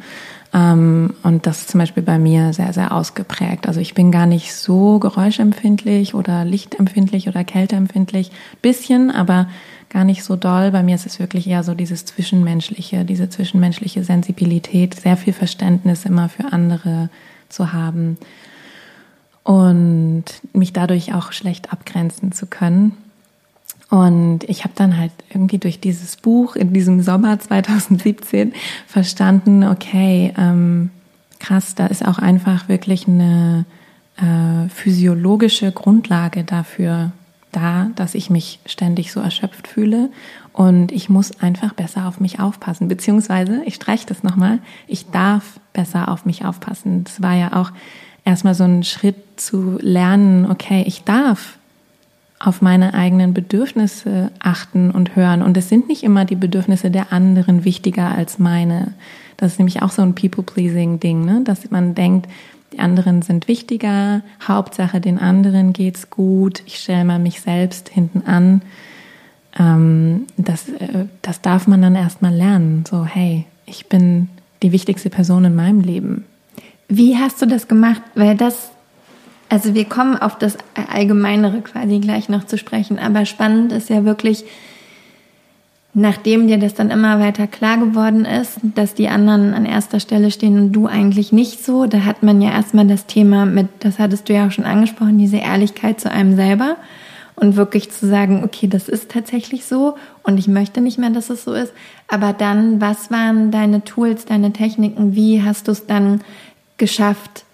[0.53, 3.67] Ähm, und das ist zum Beispiel bei mir sehr, sehr ausgeprägt.
[3.67, 8.33] Also ich bin gar nicht so geräuschempfindlich oder lichtempfindlich oder kälteempfindlich.
[8.61, 9.49] Bisschen, aber
[9.89, 10.71] gar nicht so doll.
[10.71, 16.05] Bei mir ist es wirklich eher so dieses Zwischenmenschliche, diese zwischenmenschliche Sensibilität, sehr viel Verständnis
[16.05, 17.09] immer für andere
[17.49, 18.19] zu haben
[19.45, 22.97] und mich dadurch auch schlecht abgrenzen zu können.
[23.93, 28.55] Und ich habe dann halt irgendwie durch dieses Buch in diesem Sommer 2017
[28.87, 30.89] verstanden, okay, ähm,
[31.39, 33.67] krass, da ist auch einfach wirklich eine
[34.17, 37.13] äh, physiologische Grundlage dafür
[37.51, 40.09] da, dass ich mich ständig so erschöpft fühle.
[40.55, 42.89] Und ich muss einfach besser auf mich aufpassen.
[42.89, 47.05] Beziehungsweise, ich streiche das nochmal, ich darf besser auf mich aufpassen.
[47.05, 47.73] Das war ja auch
[48.25, 51.59] erstmal so ein Schritt zu lernen, okay, ich darf
[52.45, 55.43] auf meine eigenen Bedürfnisse achten und hören.
[55.43, 58.95] Und es sind nicht immer die Bedürfnisse der anderen wichtiger als meine.
[59.37, 61.43] Das ist nämlich auch so ein People-Pleasing-Ding, ne?
[61.45, 62.29] dass man denkt,
[62.73, 68.23] die anderen sind wichtiger, Hauptsache den anderen geht's gut, ich stelle mal mich selbst hinten
[68.27, 68.63] an.
[69.57, 72.85] Ähm, das, äh, das darf man dann erstmal lernen.
[72.91, 74.29] So, hey, ich bin
[74.65, 76.25] die wichtigste Person in meinem Leben.
[76.89, 78.03] Wie hast du das gemacht?
[78.15, 78.73] Weil das
[79.53, 80.57] Also wir kommen auf das
[80.91, 84.47] Allgemeinere quasi gleich noch zu sprechen, aber spannend ist ja wirklich,
[85.93, 90.31] nachdem dir das dann immer weiter klar geworden ist, dass die anderen an erster Stelle
[90.31, 93.99] stehen und du eigentlich nicht so, da hat man ja erstmal das Thema mit, das
[93.99, 96.77] hattest du ja auch schon angesprochen, diese Ehrlichkeit zu einem selber
[97.37, 101.29] und wirklich zu sagen, okay, das ist tatsächlich so und ich möchte nicht mehr, dass
[101.29, 101.75] es so ist.
[102.09, 105.15] Aber dann, was waren deine Tools, deine Techniken?
[105.15, 106.23] Wie hast du es dann
[106.79, 107.45] geschafft,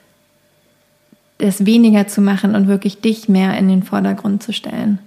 [1.39, 4.99] es weniger zu machen und wirklich dich mehr in den Vordergrund zu stellen?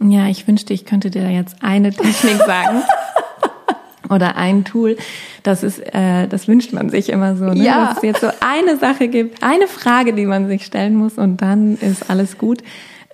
[0.00, 2.82] Ja, ich wünschte, ich könnte dir jetzt eine Technik sagen.
[4.10, 4.96] oder ein Tool.
[5.42, 7.64] Das ist, äh, das wünscht man sich immer so, ne?
[7.64, 7.86] ja.
[7.86, 11.40] dass es jetzt so eine Sache gibt, eine Frage, die man sich stellen muss und
[11.40, 12.62] dann ist alles gut.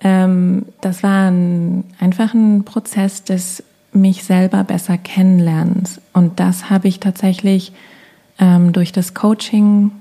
[0.01, 6.01] Ähm, das war ein, einfach ein Prozess des mich selber besser kennenlernens.
[6.13, 7.71] Und das habe ich tatsächlich
[8.39, 9.91] ähm, durch das Coaching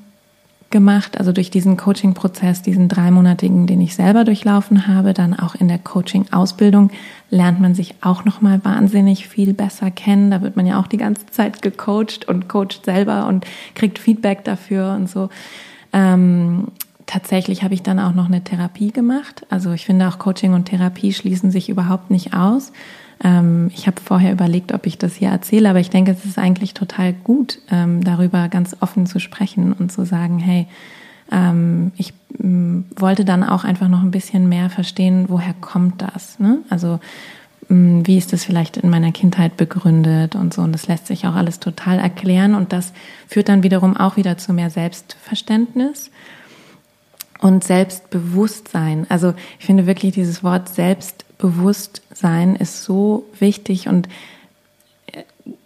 [0.70, 5.68] gemacht, also durch diesen Coaching-Prozess, diesen dreimonatigen, den ich selber durchlaufen habe, dann auch in
[5.68, 6.90] der Coaching-Ausbildung
[7.30, 10.30] lernt man sich auch noch mal wahnsinnig viel besser kennen.
[10.30, 14.44] Da wird man ja auch die ganze Zeit gecoacht und coacht selber und kriegt Feedback
[14.44, 15.28] dafür und so.
[15.92, 16.68] Ähm,
[17.06, 19.46] tatsächlich habe ich dann auch noch eine Therapie gemacht.
[19.48, 22.72] Also ich finde auch Coaching und Therapie schließen sich überhaupt nicht aus.
[23.22, 26.38] Ähm, ich habe vorher überlegt, ob ich das hier erzähle, aber ich denke, es ist
[26.38, 30.66] eigentlich total gut, ähm, darüber ganz offen zu sprechen und zu sagen, hey,
[31.32, 36.38] ähm, ich wollte dann auch einfach noch ein bisschen mehr verstehen, woher kommt das?
[36.38, 36.58] Ne?
[36.68, 37.00] Also
[37.68, 40.62] wie ist das vielleicht in meiner Kindheit begründet und so.
[40.62, 42.54] Und das lässt sich auch alles total erklären.
[42.54, 42.92] Und das
[43.26, 46.10] führt dann wiederum auch wieder zu mehr Selbstverständnis
[47.40, 49.06] und Selbstbewusstsein.
[49.08, 50.68] Also ich finde wirklich dieses Wort
[51.38, 54.08] Selbstbewusstsein ist so wichtig und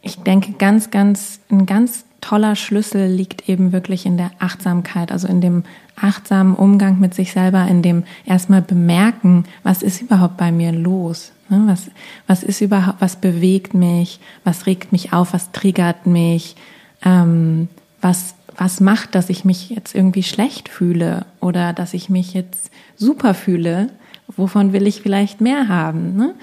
[0.02, 5.26] ich denke ganz, ganz, ein ganz toller Schlüssel liegt eben wirklich in der Achtsamkeit, also
[5.26, 5.64] in dem
[5.96, 11.33] achtsamen Umgang mit sich selber, in dem erstmal bemerken, was ist überhaupt bei mir los?
[11.48, 11.62] Ne?
[11.66, 11.90] Was,
[12.26, 14.20] was ist überhaupt, was bewegt mich?
[14.44, 15.33] Was regt mich auf?
[15.33, 16.56] Was triggert mich?
[17.02, 17.68] Ähm,
[18.00, 22.70] was was macht, dass ich mich jetzt irgendwie schlecht fühle oder dass ich mich jetzt
[22.94, 23.88] super fühle,
[24.36, 26.16] wovon will ich vielleicht mehr haben.
[26.16, 26.34] Ne?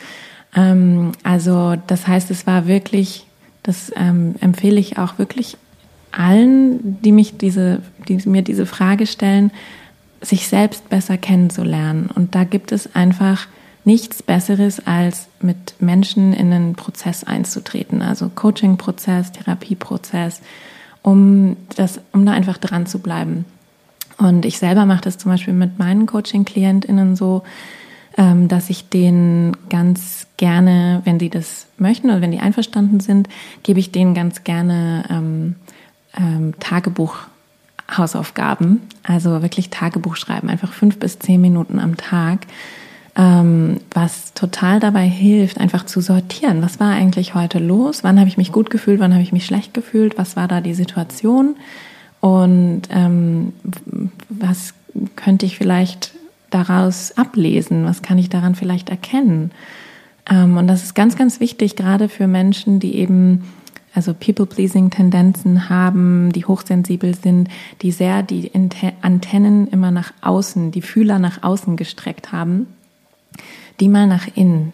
[0.55, 3.25] Ähm, also das heißt, es war wirklich,
[3.63, 5.57] das ähm, empfehle ich auch wirklich
[6.11, 9.51] allen, die mich diese, die mir diese Frage stellen,
[10.21, 12.09] sich selbst besser kennenzulernen.
[12.13, 13.47] Und da gibt es einfach
[13.85, 18.01] nichts Besseres, als mit Menschen in einen Prozess einzutreten.
[18.01, 20.41] Also Coaching-Prozess, Therapieprozess
[21.07, 23.45] um das, um da einfach dran zu bleiben.
[24.17, 27.43] Und ich selber mache das zum Beispiel mit meinen Coaching-KlientInnen so,
[28.17, 33.29] ähm, dass ich denen ganz gerne, wenn die das möchten oder wenn die einverstanden sind,
[33.63, 35.55] gebe ich denen ganz gerne ähm,
[36.17, 37.17] ähm, Tagebuch
[37.95, 42.45] Hausaufgaben, also wirklich Tagebuch schreiben, einfach fünf bis zehn Minuten am Tag,
[43.15, 46.61] ähm, was total dabei hilft, einfach zu sortieren.
[46.61, 48.03] Was war eigentlich heute los?
[48.03, 48.99] Wann habe ich mich gut gefühlt?
[48.99, 50.17] Wann habe ich mich schlecht gefühlt?
[50.17, 51.55] Was war da die Situation?
[52.19, 53.53] Und ähm,
[54.29, 54.73] was
[55.15, 56.11] könnte ich vielleicht
[56.49, 57.85] daraus ablesen?
[57.85, 59.51] Was kann ich daran vielleicht erkennen?
[60.29, 63.43] Ähm, und das ist ganz, ganz wichtig, gerade für Menschen, die eben
[63.93, 67.49] also People-Pleasing-Tendenzen haben, die hochsensibel sind,
[67.81, 68.51] die sehr die
[69.01, 72.67] Antennen immer nach außen, die Fühler nach außen gestreckt haben
[73.79, 74.73] die mal nach innen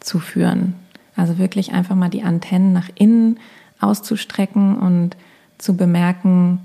[0.00, 0.74] zu führen.
[1.16, 3.38] Also wirklich einfach mal die Antennen nach innen
[3.80, 5.16] auszustrecken und
[5.58, 6.60] zu bemerken,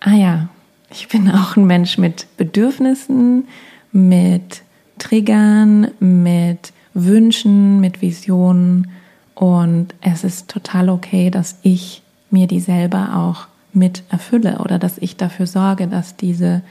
[0.00, 0.48] ah ja,
[0.94, 3.48] ich bin auch ein Mensch mit Bedürfnissen,
[3.92, 4.62] mit
[4.98, 8.88] Triggern, mit Wünschen, mit Visionen
[9.34, 14.98] und es ist total okay, dass ich mir die selber auch mit erfülle oder dass
[14.98, 16.62] ich dafür sorge, dass diese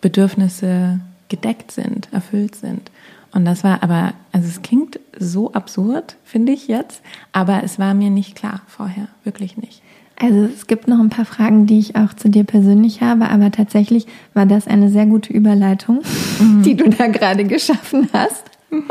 [0.00, 2.92] Bedürfnisse gedeckt sind, erfüllt sind.
[3.32, 7.92] Und das war aber, also es klingt so absurd, finde ich jetzt, aber es war
[7.92, 9.82] mir nicht klar vorher, wirklich nicht.
[10.20, 13.52] Also es gibt noch ein paar Fragen, die ich auch zu dir persönlich habe, aber
[13.52, 16.00] tatsächlich war das eine sehr gute Überleitung,
[16.40, 16.62] mhm.
[16.62, 18.44] die du da gerade geschaffen hast.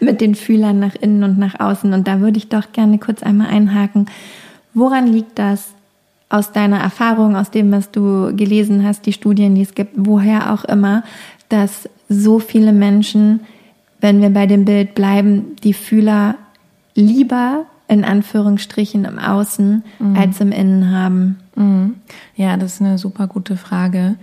[0.00, 1.92] Mit den Fühlern nach innen und nach außen.
[1.92, 4.06] Und da würde ich doch gerne kurz einmal einhaken.
[4.74, 5.68] Woran liegt das
[6.28, 10.52] aus deiner Erfahrung, aus dem, was du gelesen hast, die Studien, die es gibt, woher
[10.52, 11.02] auch immer,
[11.48, 13.40] dass so viele Menschen
[14.00, 16.36] wenn wir bei dem Bild bleiben, die Fühler
[16.94, 20.16] lieber in Anführungsstrichen im Außen mhm.
[20.16, 21.38] als im Innen haben?
[21.54, 21.94] Mhm.
[22.34, 24.16] Ja, das ist eine super gute Frage.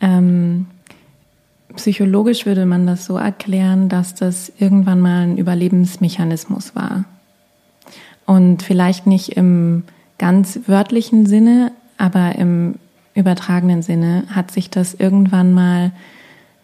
[0.00, 0.66] Ähm,
[1.74, 7.04] psychologisch würde man das so erklären, dass das irgendwann mal ein Überlebensmechanismus war.
[8.26, 9.84] Und vielleicht nicht im
[10.18, 12.76] ganz wörtlichen Sinne, aber im
[13.14, 15.92] übertragenen Sinne hat sich das irgendwann mal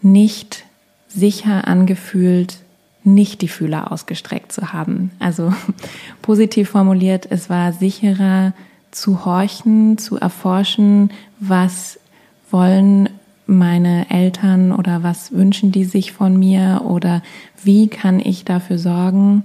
[0.03, 0.65] nicht
[1.09, 2.59] sicher angefühlt,
[3.05, 5.11] nicht die Fühler ausgestreckt zu haben.
[5.19, 5.53] Also
[6.23, 8.53] positiv formuliert, es war sicherer
[8.91, 11.11] zu horchen, zu erforschen,
[11.41, 11.99] was
[12.51, 13.09] wollen
[13.47, 17.23] meine Eltern oder was wünschen die sich von mir oder
[17.63, 19.45] wie kann ich dafür sorgen,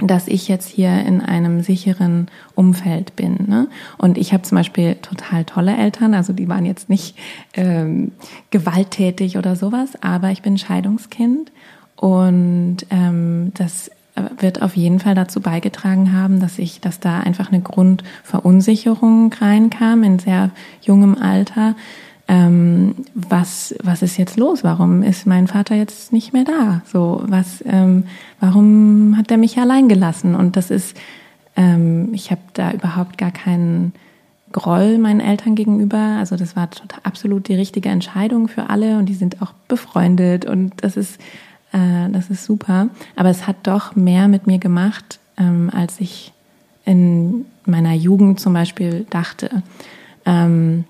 [0.00, 3.46] dass ich jetzt hier in einem sicheren Umfeld bin.
[3.48, 3.68] Ne?
[3.98, 7.16] Und ich habe zum Beispiel total tolle Eltern, also die waren jetzt nicht
[7.54, 8.12] ähm,
[8.50, 11.50] gewalttätig oder sowas, aber ich bin Scheidungskind
[12.00, 13.90] und ähm, das
[14.38, 20.04] wird auf jeden Fall dazu beigetragen haben, dass ich, dass da einfach eine Grundverunsicherung reinkam
[20.04, 21.74] in sehr jungem Alter.
[22.28, 24.62] Ähm, was, was ist jetzt los?
[24.62, 26.82] Warum ist mein Vater jetzt nicht mehr da?
[26.86, 28.04] So, was, ähm,
[28.38, 30.34] warum hat er mich allein gelassen?
[30.34, 30.96] Und das ist,
[31.56, 33.92] ähm, ich habe da überhaupt gar keinen
[34.52, 36.16] Groll meinen Eltern gegenüber.
[36.18, 36.68] Also das war
[37.02, 41.18] absolut die richtige Entscheidung für alle und die sind auch befreundet und das ist
[41.72, 42.88] äh, das ist super.
[43.16, 46.32] Aber es hat doch mehr mit mir gemacht, ähm, als ich
[46.84, 49.62] in meiner Jugend zum Beispiel dachte.
[50.24, 50.84] Ähm,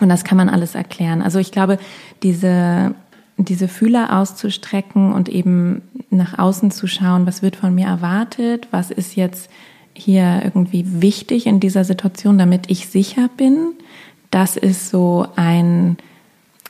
[0.00, 1.22] und das kann man alles erklären.
[1.22, 1.78] Also ich glaube,
[2.22, 2.94] diese,
[3.36, 8.90] diese Fühler auszustrecken und eben nach außen zu schauen, was wird von mir erwartet, was
[8.90, 9.50] ist jetzt
[9.94, 13.72] hier irgendwie wichtig in dieser Situation, damit ich sicher bin,
[14.30, 15.96] das ist so ein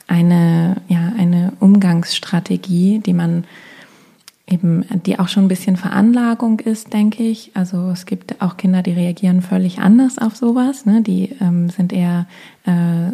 [0.08, 3.44] eine, ja, eine Umgangsstrategie, die man
[4.48, 7.52] eben, die auch schon ein bisschen Veranlagung ist, denke ich.
[7.54, 11.02] Also es gibt auch Kinder, die reagieren völlig anders auf sowas, ne?
[11.02, 12.26] die ähm, sind eher
[12.64, 13.12] äh,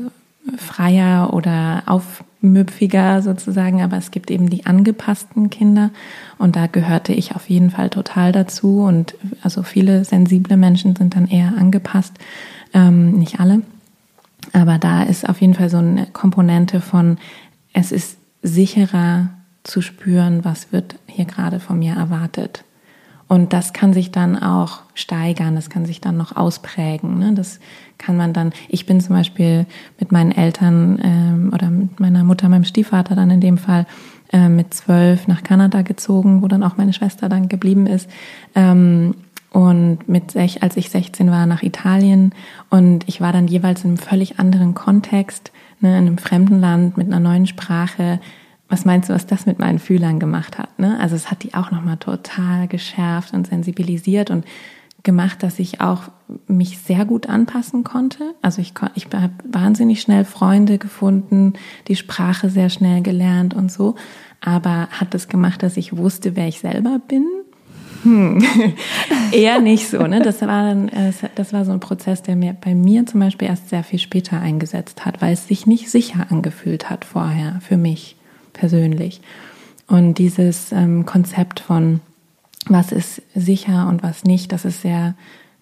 [0.56, 5.90] freier oder aufmüpfiger sozusagen, aber es gibt eben die angepassten Kinder
[6.38, 11.16] und da gehörte ich auf jeden Fall total dazu und also viele sensible Menschen sind
[11.16, 12.12] dann eher angepasst,
[12.74, 13.62] ähm, nicht alle.
[14.54, 17.18] Aber da ist auf jeden Fall so eine Komponente von,
[17.72, 19.30] es ist sicherer
[19.64, 22.64] zu spüren, was wird hier gerade von mir erwartet.
[23.26, 27.18] Und das kann sich dann auch steigern, das kann sich dann noch ausprägen.
[27.18, 27.32] Ne?
[27.34, 27.58] Das
[27.98, 29.66] kann man dann, ich bin zum Beispiel
[29.98, 33.86] mit meinen Eltern ähm, oder mit meiner Mutter, meinem Stiefvater dann in dem Fall
[34.32, 38.08] äh, mit zwölf nach Kanada gezogen, wo dann auch meine Schwester dann geblieben ist.
[38.54, 39.14] Ähm,
[39.54, 42.34] und mit sech, als ich 16 war, nach Italien
[42.70, 46.96] und ich war dann jeweils in einem völlig anderen Kontext, ne, in einem fremden Land
[46.96, 48.18] mit einer neuen Sprache.
[48.68, 50.76] Was meinst du, was das mit meinen Fühlern gemacht hat?
[50.80, 50.98] Ne?
[50.98, 54.44] Also es hat die auch nochmal total geschärft und sensibilisiert und
[55.04, 56.10] gemacht, dass ich auch
[56.48, 58.34] mich sehr gut anpassen konnte.
[58.42, 61.52] Also ich, ich habe wahnsinnig schnell Freunde gefunden,
[61.86, 63.94] die Sprache sehr schnell gelernt und so.
[64.40, 67.24] Aber hat das gemacht, dass ich wusste, wer ich selber bin
[68.04, 68.44] hm.
[69.32, 70.06] Eher nicht so.
[70.06, 70.20] Ne?
[70.22, 73.48] Das, war dann, äh, das war so ein Prozess, der mir bei mir zum Beispiel
[73.48, 77.76] erst sehr viel später eingesetzt hat, weil es sich nicht sicher angefühlt hat vorher, für
[77.76, 78.16] mich
[78.52, 79.20] persönlich.
[79.86, 82.00] Und dieses ähm, Konzept von,
[82.66, 85.14] was ist sicher und was nicht, das ist sehr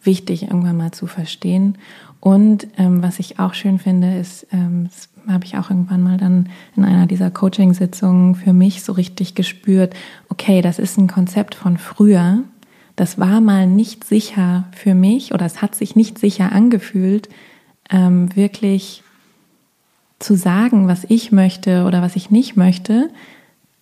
[0.02, 1.78] wichtig, irgendwann mal zu verstehen.
[2.20, 4.88] Und ähm, was ich auch schön finde, ist, ähm,
[5.28, 9.94] habe ich auch irgendwann mal dann in einer dieser Coaching-Sitzungen für mich so richtig gespürt,
[10.28, 12.40] okay, das ist ein Konzept von früher.
[12.96, 17.28] Das war mal nicht sicher für mich oder es hat sich nicht sicher angefühlt,
[17.90, 19.02] ähm, wirklich
[20.18, 23.10] zu sagen, was ich möchte oder was ich nicht möchte.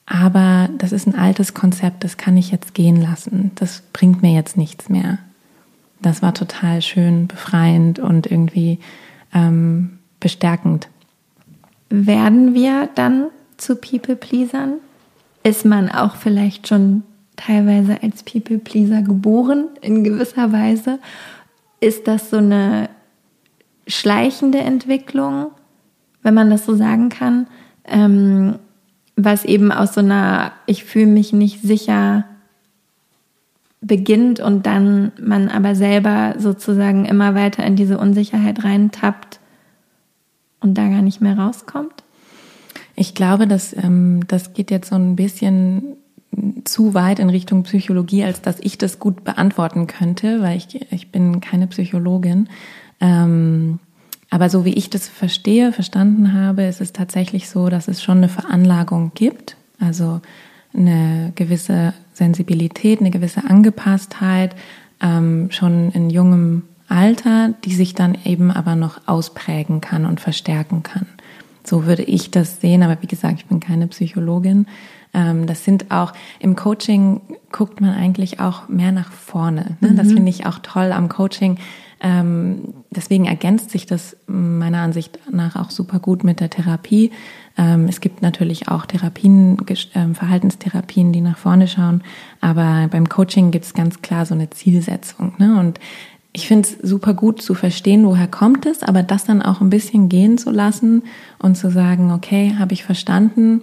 [0.06, 3.52] Aber das ist ein altes Konzept, das kann ich jetzt gehen lassen.
[3.54, 5.18] Das bringt mir jetzt nichts mehr.
[6.02, 8.78] Das war total schön, befreiend und irgendwie
[9.34, 10.88] ähm, bestärkend
[11.90, 13.26] werden wir dann
[13.56, 14.74] zu People-Pleasern?
[15.42, 17.02] Ist man auch vielleicht schon
[17.36, 20.98] teilweise als People-Pleaser geboren in gewisser Weise?
[21.80, 22.88] Ist das so eine
[23.86, 25.50] schleichende Entwicklung,
[26.22, 27.46] wenn man das so sagen kann,
[27.84, 28.56] ähm,
[29.16, 32.24] was eben aus so einer Ich fühle mich nicht sicher
[33.80, 39.39] beginnt und dann man aber selber sozusagen immer weiter in diese Unsicherheit reintappt
[40.60, 42.04] und da gar nicht mehr rauskommt?
[42.94, 45.96] Ich glaube, dass ähm, das geht jetzt so ein bisschen
[46.64, 51.10] zu weit in Richtung Psychologie, als dass ich das gut beantworten könnte, weil ich, ich
[51.10, 52.48] bin keine Psychologin.
[53.00, 53.78] Ähm,
[54.30, 58.18] aber so wie ich das verstehe, verstanden habe, ist es tatsächlich so, dass es schon
[58.18, 60.20] eine Veranlagung gibt, also
[60.72, 64.54] eine gewisse Sensibilität, eine gewisse Angepasstheit,
[65.00, 70.82] ähm, schon in jungem Alter, die sich dann eben aber noch ausprägen kann und verstärken
[70.82, 71.06] kann.
[71.64, 74.66] So würde ich das sehen, aber wie gesagt, ich bin keine Psychologin.
[75.12, 77.20] Ähm, das sind auch, im Coaching
[77.52, 79.76] guckt man eigentlich auch mehr nach vorne.
[79.80, 79.90] Ne?
[79.90, 79.96] Mhm.
[79.96, 81.58] Das finde ich auch toll am Coaching.
[82.02, 87.10] Ähm, deswegen ergänzt sich das meiner Ansicht nach auch super gut mit der Therapie.
[87.58, 89.58] Ähm, es gibt natürlich auch Therapien,
[90.14, 92.02] Verhaltenstherapien, die nach vorne schauen,
[92.40, 95.34] aber beim Coaching gibt es ganz klar so eine Zielsetzung.
[95.36, 95.60] Ne?
[95.60, 95.78] Und
[96.32, 99.70] ich finde es super gut zu verstehen, woher kommt es, aber das dann auch ein
[99.70, 101.02] bisschen gehen zu lassen
[101.38, 103.62] und zu sagen, okay, habe ich verstanden,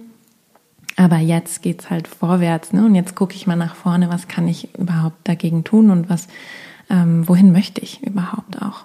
[0.96, 2.84] aber jetzt geht's halt vorwärts, ne?
[2.84, 6.28] Und jetzt gucke ich mal nach vorne, was kann ich überhaupt dagegen tun und was,
[6.90, 8.84] ähm, wohin möchte ich überhaupt auch?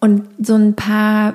[0.00, 1.34] Und so ein paar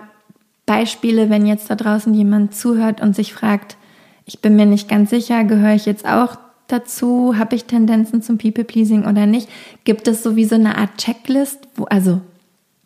[0.66, 3.78] Beispiele, wenn jetzt da draußen jemand zuhört und sich fragt,
[4.26, 6.38] ich bin mir nicht ganz sicher, gehöre ich jetzt auch
[6.74, 7.38] dazu?
[7.38, 9.48] Habe ich Tendenzen zum People-Pleasing oder nicht?
[9.84, 12.22] Gibt es so wie so eine Art Checklist, wo, also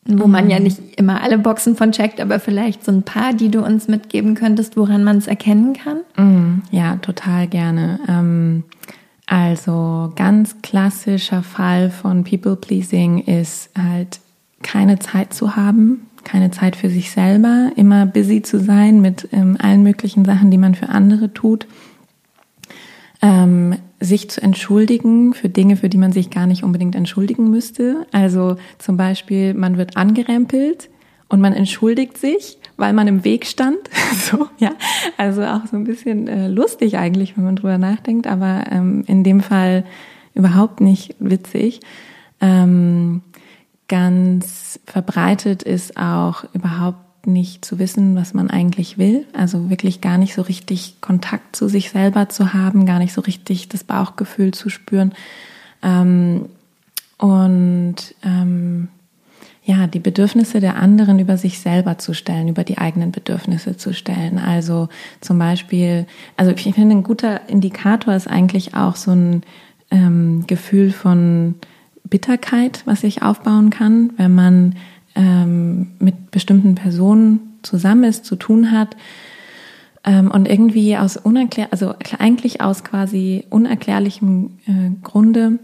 [0.08, 0.32] wo mhm.
[0.32, 3.64] man ja nicht immer alle Boxen von checkt, aber vielleicht so ein paar, die du
[3.64, 6.00] uns mitgeben könntest, woran man es erkennen kann?
[6.18, 6.62] Mhm.
[6.72, 8.00] Ja, total gerne.
[8.08, 8.64] Ähm,
[9.26, 14.22] also ganz klassischer Fall von People Pleasing ist halt
[14.64, 19.58] keine Zeit zu haben, keine Zeit für sich selber, immer busy zu sein mit ähm,
[19.60, 21.68] allen möglichen Sachen, die man für andere tut.
[23.22, 28.06] Ähm, sich zu entschuldigen für Dinge, für die man sich gar nicht unbedingt entschuldigen müsste.
[28.12, 30.90] Also zum Beispiel, man wird angerempelt
[31.30, 33.78] und man entschuldigt sich, weil man im Weg stand.
[34.14, 34.72] so, ja.
[35.18, 39.24] Also auch so ein bisschen äh, lustig eigentlich, wenn man drüber nachdenkt, aber ähm, in
[39.24, 39.84] dem Fall
[40.34, 41.80] überhaupt nicht witzig.
[42.40, 43.22] Ähm,
[43.88, 49.26] ganz verbreitet ist auch überhaupt nicht zu wissen, was man eigentlich will.
[49.34, 53.22] Also wirklich gar nicht so richtig Kontakt zu sich selber zu haben, gar nicht so
[53.22, 55.14] richtig das Bauchgefühl zu spüren.
[55.84, 56.46] Ähm,
[57.18, 58.88] und ähm,
[59.68, 63.94] ja, die Bedürfnisse der anderen über sich selber zu stellen, über die eigenen Bedürfnisse zu
[63.94, 64.40] stellen.
[64.40, 64.88] Also
[65.20, 66.08] zum Beispiel,
[66.38, 69.44] also ich finde, ein guter Indikator ist eigentlich auch so ein
[69.92, 71.56] ähm, Gefühl von
[72.06, 74.76] Bitterkeit, was sich aufbauen kann, wenn man
[75.18, 78.96] ähm, mit bestimmten Personen zusammen ist, zu tun hat
[80.06, 85.60] ähm, und irgendwie aus unerklär, also eigentlich aus quasi unerklärlichem äh, Grunde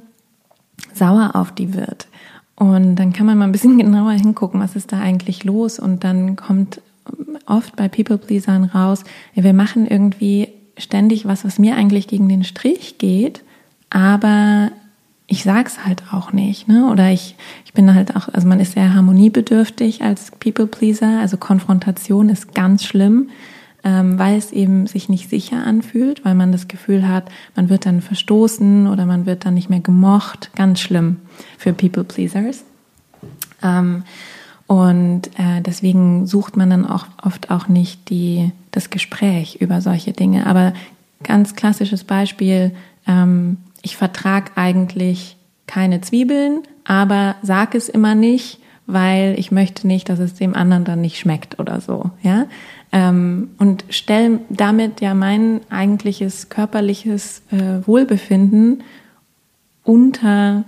[0.93, 2.07] sauer auf die wird.
[2.55, 6.03] Und dann kann man mal ein bisschen genauer hingucken, was ist da eigentlich los und
[6.03, 6.81] dann kommt
[7.45, 9.03] oft bei People Pleasern raus,
[9.35, 13.43] wir machen irgendwie ständig was, was mir eigentlich gegen den Strich geht,
[13.89, 14.71] aber
[15.33, 16.91] ich sag's halt auch nicht, ne?
[16.91, 21.37] Oder ich, ich bin halt auch, also man ist sehr harmoniebedürftig als People Pleaser, also
[21.37, 23.29] Konfrontation ist ganz schlimm,
[23.83, 27.87] ähm, weil es eben sich nicht sicher anfühlt, weil man das Gefühl hat, man wird
[27.87, 31.17] dann verstoßen oder man wird dann nicht mehr gemocht, ganz schlimm
[31.57, 32.63] für People Pleasers.
[33.63, 34.03] Ähm,
[34.67, 40.13] und äh, deswegen sucht man dann auch oft auch nicht die, das Gespräch über solche
[40.13, 40.45] Dinge.
[40.45, 40.73] Aber
[41.23, 42.71] ganz klassisches Beispiel,
[43.07, 50.09] ähm, ich vertrag eigentlich keine Zwiebeln, aber sag es immer nicht, weil ich möchte nicht,
[50.09, 52.47] dass es dem anderen dann nicht schmeckt oder so, ja.
[52.91, 58.83] Ähm, und stell damit ja mein eigentliches körperliches äh, Wohlbefinden
[59.83, 60.63] unter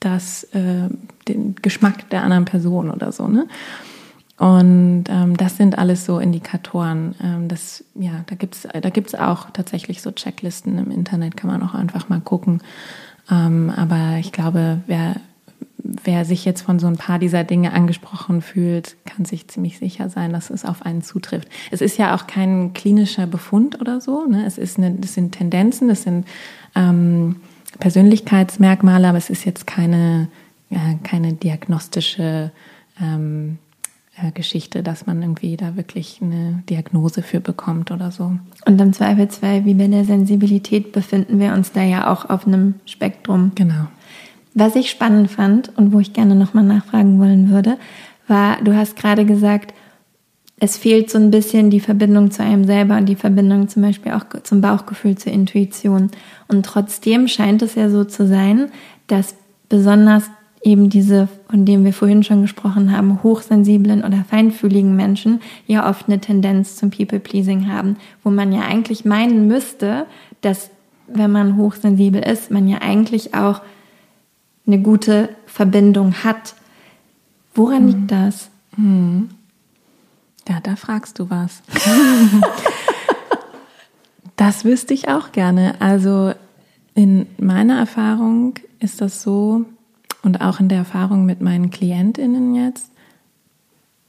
[0.00, 0.88] das, äh,
[1.26, 3.46] den Geschmack der anderen Person oder so, ne?
[4.38, 7.16] Und ähm, das sind alles so Indikatoren.
[7.22, 11.62] Ähm, das, ja, da gibt's da gibt's auch tatsächlich so Checklisten im Internet, kann man
[11.62, 12.62] auch einfach mal gucken.
[13.30, 15.16] Ähm, aber ich glaube, wer,
[15.78, 20.08] wer sich jetzt von so ein paar dieser Dinge angesprochen fühlt, kann sich ziemlich sicher
[20.08, 21.48] sein, dass es auf einen zutrifft.
[21.72, 24.24] Es ist ja auch kein klinischer Befund oder so.
[24.24, 24.46] Ne?
[24.46, 26.28] Es ist eine, das sind Tendenzen, das sind
[26.76, 27.36] ähm,
[27.80, 30.28] Persönlichkeitsmerkmale, aber es ist jetzt keine,
[30.70, 32.52] ja, keine diagnostische
[33.02, 33.67] ähm, äh,
[34.34, 38.32] Geschichte, dass man irgendwie da wirklich eine Diagnose für bekommt oder so.
[38.66, 42.74] Und im Zweifelsfall, wie bei der Sensibilität, befinden wir uns da ja auch auf einem
[42.84, 43.52] Spektrum.
[43.54, 43.86] Genau.
[44.54, 47.78] Was ich spannend fand und wo ich gerne nochmal nachfragen wollen würde,
[48.26, 49.72] war, du hast gerade gesagt,
[50.60, 54.12] es fehlt so ein bisschen die Verbindung zu einem selber und die Verbindung zum Beispiel
[54.12, 56.10] auch zum Bauchgefühl, zur Intuition.
[56.48, 58.70] Und trotzdem scheint es ja so zu sein,
[59.06, 59.36] dass
[59.68, 60.24] besonders
[60.62, 66.08] eben diese, von dem wir vorhin schon gesprochen haben, hochsensiblen oder feinfühligen Menschen ja oft
[66.08, 70.06] eine Tendenz zum People-Pleasing haben, wo man ja eigentlich meinen müsste,
[70.40, 70.70] dass
[71.06, 73.62] wenn man hochsensibel ist, man ja eigentlich auch
[74.66, 76.54] eine gute Verbindung hat.
[77.54, 77.88] Woran mhm.
[77.88, 78.50] liegt das?
[78.76, 79.30] Mhm.
[80.48, 81.62] Ja, da fragst du was.
[84.36, 85.74] das wüsste ich auch gerne.
[85.80, 86.32] Also
[86.94, 89.64] in meiner Erfahrung ist das so,
[90.22, 92.90] und auch in der Erfahrung mit meinen Klientinnen jetzt,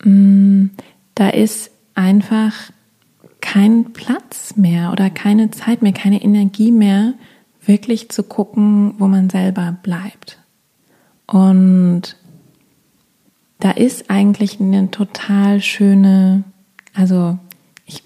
[0.04, 0.68] mm,
[1.16, 2.72] da ist einfach
[3.42, 7.14] kein Platz mehr oder keine Zeit mehr, keine Energie mehr,
[7.66, 10.40] wirklich zu gucken, wo man selber bleibt.
[11.28, 12.16] Und
[13.60, 16.44] da ist eigentlich eine total schöne,
[16.94, 17.38] also
[17.86, 18.04] ich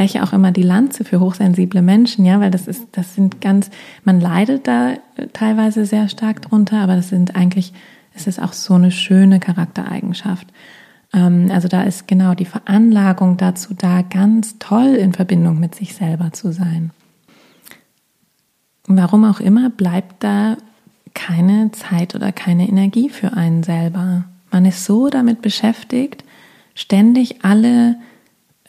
[0.00, 3.68] breche auch immer die Lanze für hochsensible Menschen, ja, weil das ist, das sind ganz,
[4.02, 4.94] man leidet da
[5.34, 7.74] teilweise sehr stark drunter, aber das sind eigentlich,
[8.14, 10.46] es ist auch so eine schöne Charaktereigenschaft.
[11.12, 15.94] Ähm, also da ist genau die Veranlagung dazu da, ganz toll in Verbindung mit sich
[15.94, 16.92] selber zu sein.
[18.86, 20.56] Warum auch immer bleibt da
[21.12, 24.24] keine Zeit oder keine Energie für einen selber.
[24.50, 26.24] Man ist so damit beschäftigt,
[26.74, 27.96] ständig alle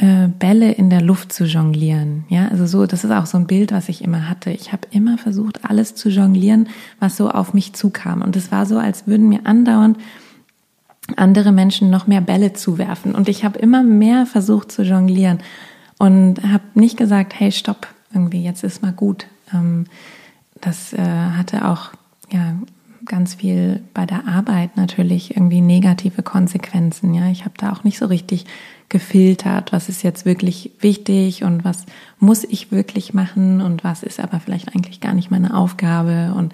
[0.01, 2.25] äh, Bälle in der Luft zu jonglieren.
[2.27, 4.49] Ja, also so, das ist auch so ein Bild, was ich immer hatte.
[4.49, 8.23] Ich habe immer versucht, alles zu jonglieren, was so auf mich zukam.
[8.23, 9.97] Und es war so, als würden mir andauernd
[11.17, 13.13] andere Menschen noch mehr Bälle zuwerfen.
[13.13, 15.37] Und ich habe immer mehr versucht zu jonglieren
[15.99, 19.27] und habe nicht gesagt, hey, stopp, irgendwie, jetzt ist mal gut.
[19.53, 19.85] Ähm,
[20.61, 21.91] das äh, hatte auch
[22.31, 22.55] ja
[23.05, 27.13] ganz viel bei der Arbeit natürlich irgendwie negative Konsequenzen.
[27.13, 28.45] Ja, ich habe da auch nicht so richtig
[28.91, 31.85] gefiltert, was ist jetzt wirklich wichtig und was
[32.19, 36.53] muss ich wirklich machen und was ist aber vielleicht eigentlich gar nicht meine Aufgabe und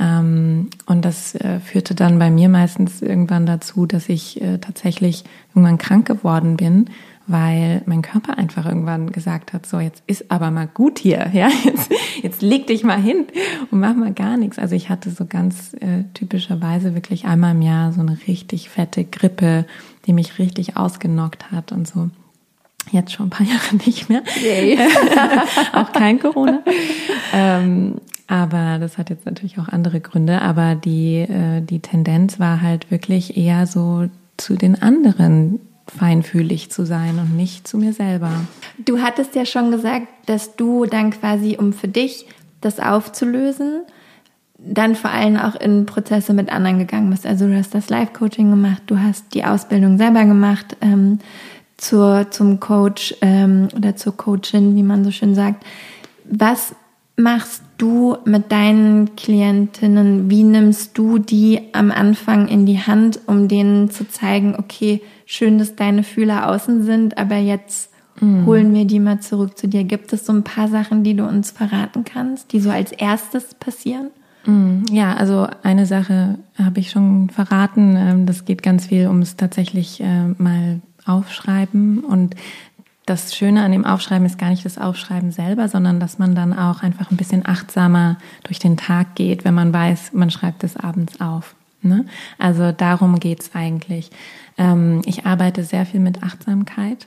[0.00, 5.24] ähm, und das äh, führte dann bei mir meistens irgendwann dazu, dass ich äh, tatsächlich
[5.50, 6.86] irgendwann krank geworden bin,
[7.26, 11.48] weil mein Körper einfach irgendwann gesagt hat, so jetzt ist aber mal gut hier, ja,
[11.64, 13.26] jetzt, jetzt leg dich mal hin
[13.70, 14.58] und mach mal gar nichts.
[14.58, 19.04] Also ich hatte so ganz äh, typischerweise wirklich einmal im Jahr so eine richtig fette
[19.04, 19.64] Grippe,
[20.06, 22.10] die mich richtig ausgenockt hat und so.
[22.90, 24.22] Jetzt schon ein paar Jahre nicht mehr.
[24.42, 24.78] Yay.
[25.72, 26.62] auch kein Corona.
[27.32, 27.96] ähm,
[28.26, 30.40] aber das hat jetzt natürlich auch andere Gründe.
[30.42, 36.86] Aber die, äh, die Tendenz war halt wirklich eher so zu den anderen feinfühlig zu
[36.86, 38.30] sein und nicht zu mir selber.
[38.78, 42.26] Du hattest ja schon gesagt, dass du dann quasi, um für dich
[42.60, 43.82] das aufzulösen,
[44.58, 47.26] dann vor allem auch in Prozesse mit anderen gegangen bist.
[47.26, 51.18] Also du hast das Live-Coaching gemacht, du hast die Ausbildung selber gemacht ähm,
[51.76, 55.64] zur, zum Coach ähm, oder zur Coachin, wie man so schön sagt.
[56.24, 56.74] Was
[57.16, 60.30] machst du mit deinen Klientinnen?
[60.30, 65.58] Wie nimmst du die am Anfang in die Hand, um denen zu zeigen, okay, schön,
[65.58, 67.90] dass deine Fühler außen sind, aber jetzt
[68.20, 68.46] mhm.
[68.46, 69.84] holen wir die mal zurück zu dir.
[69.84, 73.54] Gibt es so ein paar Sachen, die du uns verraten kannst, die so als erstes
[73.54, 74.10] passieren?
[74.46, 74.84] Mhm.
[74.90, 77.96] Ja, also eine Sache habe ich schon verraten.
[77.96, 82.34] Ähm, das geht ganz viel ums tatsächlich äh, mal aufschreiben und
[83.06, 86.58] das Schöne an dem Aufschreiben ist gar nicht das Aufschreiben selber, sondern dass man dann
[86.58, 90.76] auch einfach ein bisschen achtsamer durch den Tag geht, wenn man weiß, man schreibt es
[90.76, 91.54] abends auf.
[91.82, 92.06] Ne?
[92.38, 94.10] Also darum geht's eigentlich.
[94.56, 97.06] Ähm, ich arbeite sehr viel mit Achtsamkeit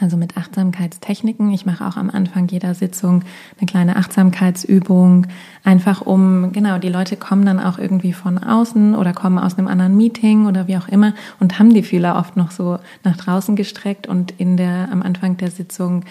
[0.00, 1.50] also mit Achtsamkeitstechniken.
[1.52, 3.22] Ich mache auch am Anfang jeder Sitzung
[3.58, 5.26] eine kleine Achtsamkeitsübung,
[5.64, 9.68] einfach um, genau, die Leute kommen dann auch irgendwie von außen oder kommen aus einem
[9.68, 13.56] anderen Meeting oder wie auch immer und haben die Fühler oft noch so nach draußen
[13.56, 16.04] gestreckt und in der, am Anfang der Sitzung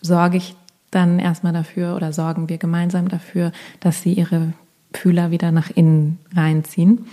[0.00, 0.56] sorge ich
[0.90, 4.52] dann erstmal dafür oder sorgen wir gemeinsam dafür, dass sie ihre
[4.92, 7.06] Fühler wieder nach innen reinziehen.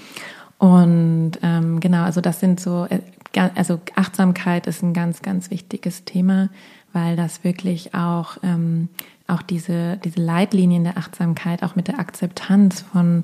[0.59, 2.99] Und ähm, genau, also das sind so äh,
[3.35, 6.49] also Achtsamkeit ist ein ganz, ganz wichtiges Thema,
[6.93, 8.89] weil das wirklich auch, ähm,
[9.27, 13.23] auch diese, diese Leitlinien der Achtsamkeit, auch mit der Akzeptanz von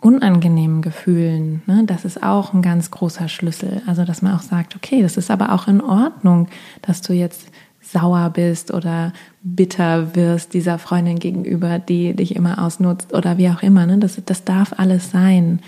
[0.00, 3.82] unangenehmen Gefühlen, ne, das ist auch ein ganz großer Schlüssel.
[3.86, 6.48] Also, dass man auch sagt, okay, das ist aber auch in Ordnung,
[6.82, 7.48] dass du jetzt
[7.82, 13.62] sauer bist oder bitter wirst dieser Freundin gegenüber, die dich immer ausnutzt oder wie auch
[13.62, 13.86] immer.
[13.86, 13.98] Ne?
[13.98, 15.60] Das, das darf alles sein.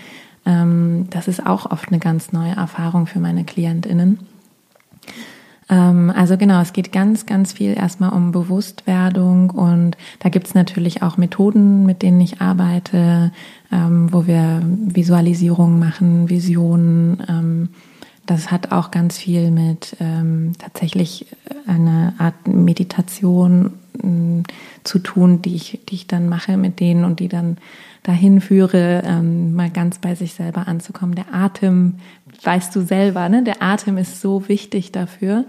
[0.45, 4.19] Ähm, das ist auch oft eine ganz neue Erfahrung für meine Klientinnen.
[5.69, 10.53] Ähm, also genau, es geht ganz, ganz viel erstmal um Bewusstwerdung und da gibt es
[10.53, 13.31] natürlich auch Methoden, mit denen ich arbeite,
[13.71, 17.69] ähm, wo wir Visualisierungen machen, Visionen.
[18.25, 19.97] Das hat auch ganz viel mit
[20.57, 21.27] tatsächlich
[21.67, 24.43] einer Art Meditation mm,
[24.83, 27.57] zu tun, die ich, die ich dann mache mit denen und die dann
[28.03, 31.15] dahin führe, ähm, mal ganz bei sich selber anzukommen.
[31.15, 31.95] Der Atem,
[32.43, 33.43] weißt du selber, ne?
[33.43, 35.45] Der Atem ist so wichtig dafür.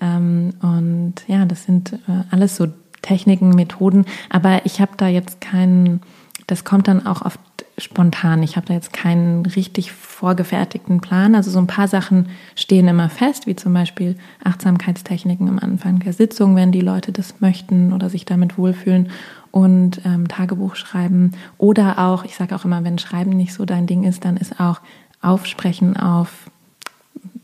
[0.00, 2.68] Ähm, und ja, das sind äh, alles so
[3.02, 4.06] Techniken, Methoden.
[4.30, 6.00] Aber ich habe da jetzt keinen,
[6.46, 7.40] das kommt dann auch oft
[7.78, 8.42] spontan.
[8.42, 11.34] Ich habe da jetzt keinen richtig vorgefertigten Plan.
[11.34, 16.12] Also so ein paar Sachen stehen immer fest, wie zum Beispiel Achtsamkeitstechniken am Anfang der
[16.12, 19.10] Sitzung, wenn die Leute das möchten oder sich damit wohlfühlen
[19.50, 23.86] und ähm, Tagebuch schreiben oder auch, ich sage auch immer, wenn Schreiben nicht so dein
[23.86, 24.80] Ding ist, dann ist auch
[25.22, 26.50] Aufsprechen auf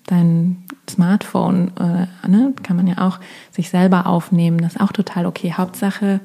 [0.07, 3.21] dein Smartphone, äh, ne, kann man ja auch
[3.51, 4.59] sich selber aufnehmen.
[4.59, 5.55] Das ist auch total okay.
[5.57, 6.21] Hauptsache,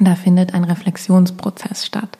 [0.00, 2.16] da findet ein Reflexionsprozess statt.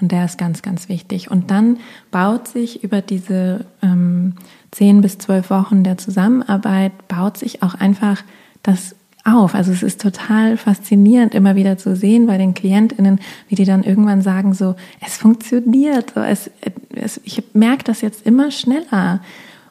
[0.00, 1.30] Und der ist ganz, ganz wichtig.
[1.30, 1.78] Und dann
[2.10, 4.34] baut sich über diese ähm,
[4.70, 8.22] zehn bis zwölf Wochen der Zusammenarbeit, baut sich auch einfach
[8.62, 8.94] das
[9.24, 9.54] auf.
[9.54, 13.82] Also es ist total faszinierend, immer wieder zu sehen bei den KlientInnen, wie die dann
[13.82, 16.50] irgendwann sagen so, es funktioniert, es,
[16.94, 19.20] es, ich merke das jetzt immer schneller.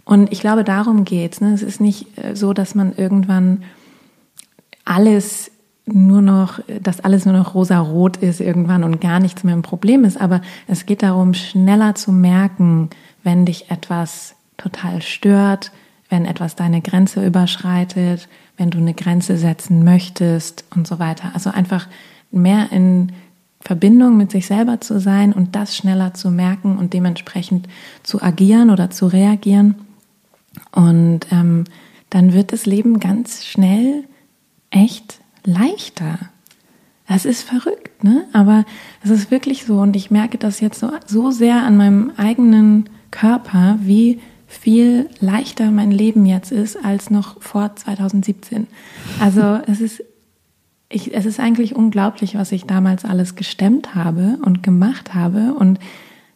[0.06, 1.42] Und ich glaube, darum geht's.
[1.42, 1.54] Ne?
[1.54, 3.64] Es ist nicht äh, so, dass man irgendwann
[4.86, 5.52] alles
[5.94, 10.04] nur noch, dass alles nur noch rosa-rot ist irgendwann und gar nichts mehr ein Problem
[10.06, 10.20] ist.
[10.20, 12.90] Aber es geht darum, schneller zu merken,
[13.24, 15.72] wenn dich etwas total stört,
[16.10, 18.28] wenn etwas deine Grenze überschreitet,
[18.58, 21.32] wenn du eine Grenze setzen möchtest und so weiter.
[21.34, 21.88] Also einfach
[22.32, 23.12] mehr in
[23.62, 27.68] Verbindung mit sich selber zu sein und das schneller zu merken und dementsprechend
[28.04, 29.76] zu agieren oder zu reagieren.
[30.72, 31.66] Und ähm,
[32.10, 34.06] dann wird das Leben ganz schnell
[34.72, 36.20] echt leichter.
[37.08, 38.26] Das ist verrückt, ne?
[38.34, 38.66] Aber
[39.04, 42.90] es ist wirklich so und ich merke das jetzt so, so sehr an meinem eigenen
[43.10, 48.68] Körper, wie viel leichter mein Leben jetzt ist als noch vor 2017.
[49.20, 50.04] Also es ist,
[50.90, 55.80] ich, es ist eigentlich unglaublich, was ich damals alles gestemmt habe und gemacht habe und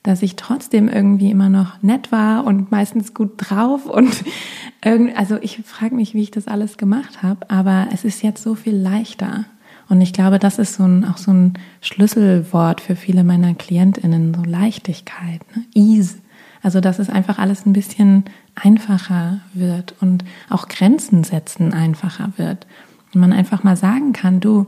[0.03, 4.23] dass ich trotzdem irgendwie immer noch nett war und meistens gut drauf und
[4.85, 8.43] irgendwie, also ich frage mich, wie ich das alles gemacht habe, aber es ist jetzt
[8.43, 9.45] so viel leichter.
[9.89, 14.33] Und ich glaube, das ist so ein, auch so ein Schlüsselwort für viele meiner KlientInnen,
[14.33, 15.63] so Leichtigkeit, ne?
[15.73, 16.15] Ease.
[16.61, 18.23] Also, dass es einfach alles ein bisschen
[18.55, 22.65] einfacher wird und auch Grenzen setzen einfacher wird.
[23.13, 24.67] Und man einfach mal sagen kann, du,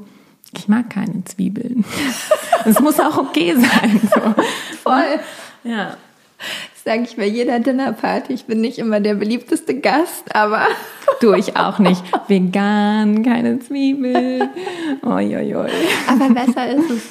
[0.54, 1.86] ich mag keine Zwiebeln.
[2.68, 4.02] Es muss auch okay sein.
[4.02, 4.22] So.
[4.82, 5.20] Voll.
[5.64, 5.98] Ja.
[6.74, 8.34] Das sage ich bei jeder Dinnerparty.
[8.34, 10.66] Ich bin nicht immer der beliebteste Gast, aber.
[11.22, 12.04] Du, ich auch nicht.
[12.28, 14.50] Vegan, keine Zwiebeln.
[15.04, 15.70] Oi, oi, oi.
[16.08, 17.04] Aber besser ist es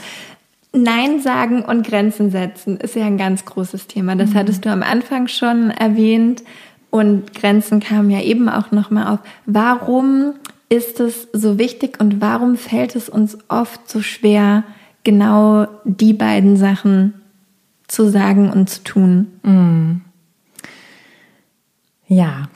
[0.75, 4.17] Nein sagen und Grenzen setzen ist ja ein ganz großes Thema.
[4.17, 4.35] Das mhm.
[4.35, 6.43] hattest du am Anfang schon erwähnt
[6.91, 9.21] und Grenzen kamen ja eben auch nochmal auf.
[9.47, 10.35] Warum
[10.69, 14.65] ist es so wichtig und warum fällt es uns oft so schwer,
[15.05, 17.15] genau die beiden Sachen
[17.87, 19.27] zu sagen und zu tun?
[19.43, 20.01] Mhm.
[22.07, 22.49] Ja.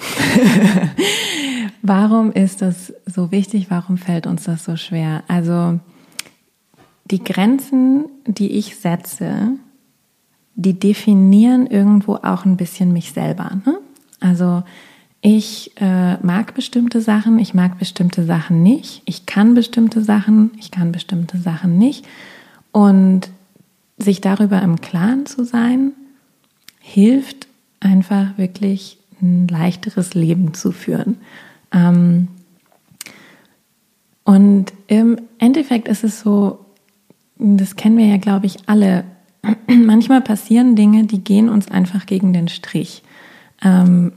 [1.82, 3.66] warum ist das so wichtig?
[3.70, 5.22] Warum fällt uns das so schwer?
[5.28, 5.80] Also,
[7.10, 9.52] die Grenzen, die ich setze,
[10.54, 13.60] die definieren irgendwo auch ein bisschen mich selber.
[13.64, 13.78] Ne?
[14.20, 14.64] Also
[15.20, 20.70] ich äh, mag bestimmte Sachen, ich mag bestimmte Sachen nicht, ich kann bestimmte Sachen, ich
[20.70, 22.06] kann bestimmte Sachen nicht.
[22.70, 23.30] Und
[23.96, 25.92] sich darüber im Klaren zu sein,
[26.80, 27.48] hilft
[27.80, 31.16] einfach wirklich ein leichteres Leben zu führen.
[31.72, 32.28] Ähm,
[34.24, 36.64] und im Endeffekt ist es so,
[37.38, 39.04] das kennen wir ja, glaube ich, alle.
[39.66, 43.02] Manchmal passieren Dinge, die gehen uns einfach gegen den Strich.
[43.62, 44.12] Ähm,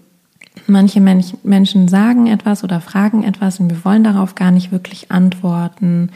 [0.68, 5.12] manche Mensch, Menschen sagen etwas oder fragen etwas und wir wollen darauf gar nicht wirklich
[5.12, 6.09] antworten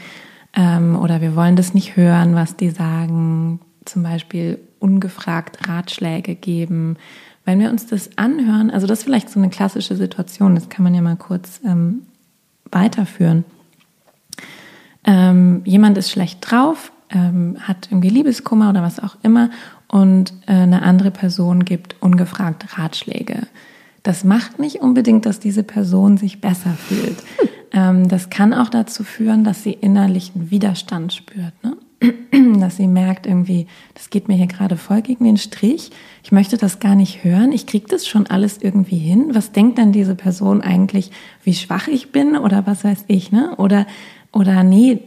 [0.54, 3.60] ähm, oder wir wollen das nicht hören, was die sagen.
[3.84, 6.96] Zum Beispiel ungefragt Ratschläge geben.
[7.44, 10.82] Wenn wir uns das anhören, also das ist vielleicht so eine klassische Situation, das kann
[10.82, 12.02] man ja mal kurz ähm,
[12.70, 13.44] weiterführen.
[15.04, 19.50] Ähm, jemand ist schlecht drauf ähm, hat irgendwie Liebeskummer oder was auch immer
[19.88, 23.46] und äh, eine andere Person gibt ungefragt Ratschläge.
[24.06, 27.16] Das macht nicht unbedingt, dass diese Person sich besser fühlt.
[27.72, 31.52] Ähm, das kann auch dazu führen, dass sie innerlichen Widerstand spürt.
[31.64, 31.76] Ne?
[32.60, 35.90] dass sie merkt irgendwie, das geht mir hier gerade voll gegen den Strich.
[36.22, 37.50] Ich möchte das gar nicht hören.
[37.50, 39.30] Ich kriege das schon alles irgendwie hin.
[39.32, 41.10] Was denkt denn diese Person eigentlich,
[41.42, 43.56] wie schwach ich bin oder was weiß ich, ne?
[43.56, 43.88] Oder
[44.32, 45.00] oder nee,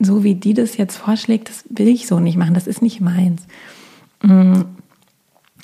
[0.00, 3.00] so wie die das jetzt vorschlägt, das will ich so nicht machen, das ist nicht
[3.00, 3.46] meins.
[4.22, 4.62] Mm.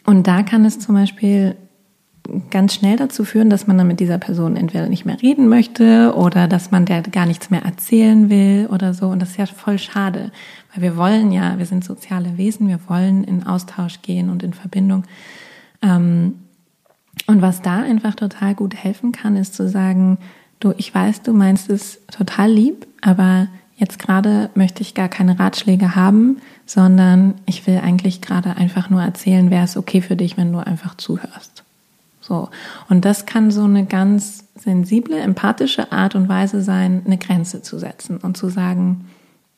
[0.04, 1.56] Und da kann es zum Beispiel
[2.50, 6.14] ganz schnell dazu führen, dass man dann mit dieser Person entweder nicht mehr reden möchte
[6.16, 9.08] oder dass man der gar nichts mehr erzählen will oder so.
[9.08, 10.30] Und das ist ja voll schade,
[10.74, 14.52] weil wir wollen ja, wir sind soziale Wesen, wir wollen in Austausch gehen und in
[14.52, 15.04] Verbindung.
[15.82, 16.34] Ähm,
[17.26, 20.18] und was da einfach total gut helfen kann, ist zu sagen,
[20.60, 25.38] du, ich weiß, du meinst es total lieb, aber jetzt gerade möchte ich gar keine
[25.38, 30.36] Ratschläge haben, sondern ich will eigentlich gerade einfach nur erzählen, wäre es okay für dich,
[30.36, 31.55] wenn du einfach zuhörst.
[32.26, 32.48] So.
[32.88, 37.78] Und das kann so eine ganz sensible, empathische Art und Weise sein, eine Grenze zu
[37.78, 39.06] setzen und zu sagen,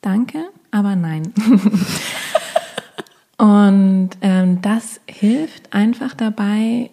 [0.01, 0.39] danke,
[0.71, 1.33] aber nein.
[3.37, 6.91] und ähm, das hilft einfach dabei,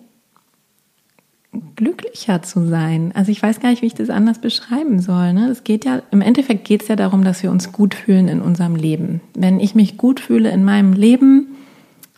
[1.75, 3.13] glücklicher zu sein.
[3.15, 5.33] Also ich weiß gar nicht, wie ich das anders beschreiben soll.
[5.33, 5.49] Ne?
[5.49, 8.41] Es geht ja, im Endeffekt geht es ja darum, dass wir uns gut fühlen in
[8.41, 9.21] unserem Leben.
[9.35, 11.49] Wenn ich mich gut fühle in meinem Leben,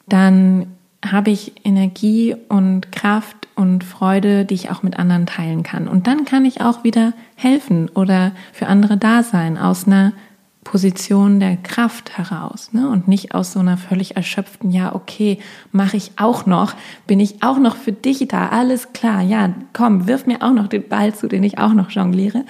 [0.09, 0.67] dann
[1.05, 5.89] habe ich Energie und Kraft und Freude, die ich auch mit anderen teilen kann.
[5.89, 10.13] Und dann kann ich auch wieder helfen oder für andere da sein aus einer
[10.65, 12.91] Position der Kraft heraus ne?
[12.91, 15.39] und nicht aus so einer völlig erschöpften, ja, okay,
[15.73, 16.75] mache ich auch noch,
[17.07, 20.67] bin ich auch noch für dich da, alles klar, ja, komm, wirf mir auch noch
[20.67, 22.45] den Ball zu, den ich auch noch jongliere,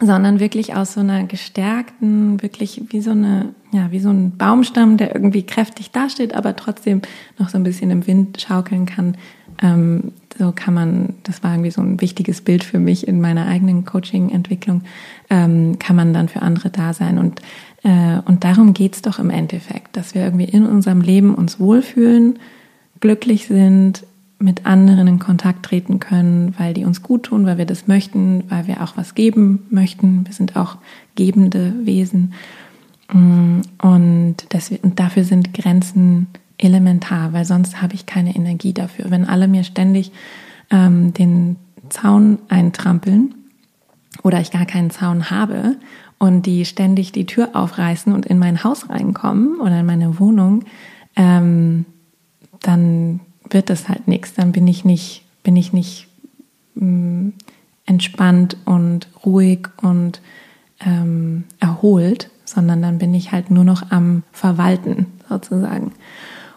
[0.00, 4.96] sondern wirklich aus so einer gestärkten, wirklich wie so eine, ja, wie so ein Baumstamm,
[4.98, 7.00] der irgendwie kräftig dasteht, aber trotzdem
[7.38, 9.16] noch so ein bisschen im Wind schaukeln kann,
[9.62, 13.46] ähm, so kann man, das war irgendwie so ein wichtiges Bild für mich in meiner
[13.46, 14.82] eigenen Coaching-Entwicklung,
[15.30, 17.16] ähm, kann man dann für andere da sein.
[17.16, 17.40] Und,
[17.82, 22.38] äh, und darum geht's doch im Endeffekt, dass wir irgendwie in unserem Leben uns wohlfühlen,
[23.00, 24.04] glücklich sind,
[24.38, 28.44] mit anderen in Kontakt treten können, weil die uns gut tun, weil wir das möchten,
[28.48, 30.26] weil wir auch was geben möchten.
[30.26, 30.76] Wir sind auch
[31.14, 32.34] gebende Wesen.
[33.12, 36.26] Mm, und, deswegen, und dafür sind Grenzen
[36.58, 39.10] elementar, weil sonst habe ich keine Energie dafür.
[39.10, 40.12] Wenn alle mir ständig
[40.70, 41.56] ähm, den
[41.88, 43.34] Zaun eintrampeln
[44.22, 45.76] oder ich gar keinen Zaun habe
[46.18, 50.64] und die ständig die Tür aufreißen und in mein Haus reinkommen oder in meine Wohnung,
[51.14, 51.84] ähm,
[52.60, 53.20] dann
[53.50, 54.34] wird das halt nichts.
[54.34, 56.08] Dann bin ich nicht, bin ich nicht
[56.76, 57.34] ähm,
[57.86, 60.20] entspannt und ruhig und
[60.84, 65.92] ähm, erholt, sondern dann bin ich halt nur noch am Verwalten sozusagen.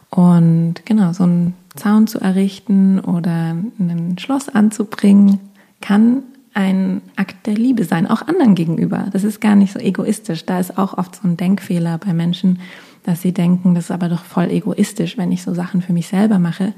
[0.09, 5.39] Und genau, so einen Zaun zu errichten oder ein Schloss anzubringen,
[5.81, 6.23] kann
[6.53, 9.07] ein Akt der Liebe sein, auch anderen gegenüber.
[9.11, 10.45] Das ist gar nicht so egoistisch.
[10.45, 12.59] Da ist auch oft so ein Denkfehler bei Menschen,
[13.03, 16.07] dass sie denken, das ist aber doch voll egoistisch, wenn ich so Sachen für mich
[16.07, 16.73] selber mache.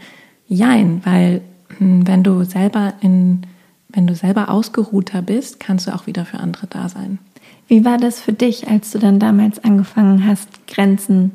[0.47, 1.41] Jein, weil
[1.77, 3.41] hm, wenn du selber in,
[3.89, 7.19] wenn du selber ausgeruhter bist, kannst du auch wieder für andere da sein.
[7.67, 11.31] Wie war das für dich, als du dann damals angefangen hast, Grenzen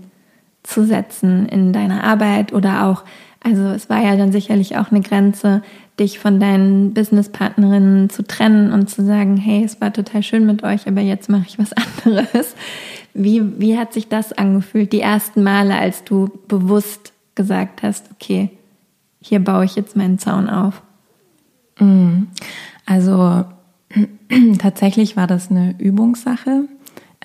[0.62, 3.04] zu setzen in deiner Arbeit oder auch,
[3.40, 5.62] also es war ja dann sicherlich auch eine Grenze,
[5.98, 10.62] dich von deinen Businesspartnerinnen zu trennen und zu sagen, hey, es war total schön mit
[10.62, 11.70] euch, aber jetzt mache ich was
[12.04, 12.54] anderes.
[13.14, 18.50] Wie, wie hat sich das angefühlt, die ersten Male, als du bewusst gesagt hast, okay,
[19.20, 20.82] hier baue ich jetzt meinen Zaun auf?
[21.78, 22.24] Mm.
[22.84, 23.44] Also
[24.58, 26.68] tatsächlich war das eine Übungssache.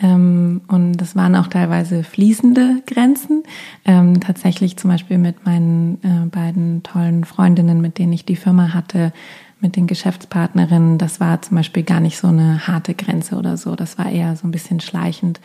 [0.01, 3.43] Ähm, und das waren auch teilweise fließende Grenzen.
[3.85, 8.73] Ähm, tatsächlich zum Beispiel mit meinen äh, beiden tollen Freundinnen, mit denen ich die Firma
[8.73, 9.13] hatte,
[9.61, 13.75] mit den Geschäftspartnerinnen, das war zum Beispiel gar nicht so eine harte Grenze oder so.
[13.75, 15.39] Das war eher so ein bisschen schleichend.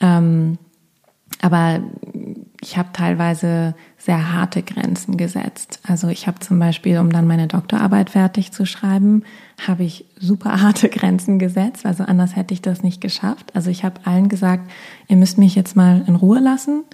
[0.00, 0.58] Ähm,
[1.40, 1.80] aber
[2.60, 5.80] ich habe teilweise sehr harte Grenzen gesetzt.
[5.86, 9.24] Also ich habe zum Beispiel, um dann meine Doktorarbeit fertig zu schreiben,
[9.66, 11.84] habe ich super harte Grenzen gesetzt.
[11.86, 13.54] Also anders hätte ich das nicht geschafft.
[13.54, 14.70] Also ich habe allen gesagt,
[15.08, 16.84] ihr müsst mich jetzt mal in Ruhe lassen.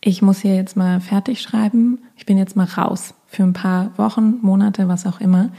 [0.00, 1.98] Ich muss hier jetzt mal fertig schreiben.
[2.16, 5.50] Ich bin jetzt mal raus für ein paar Wochen, Monate, was auch immer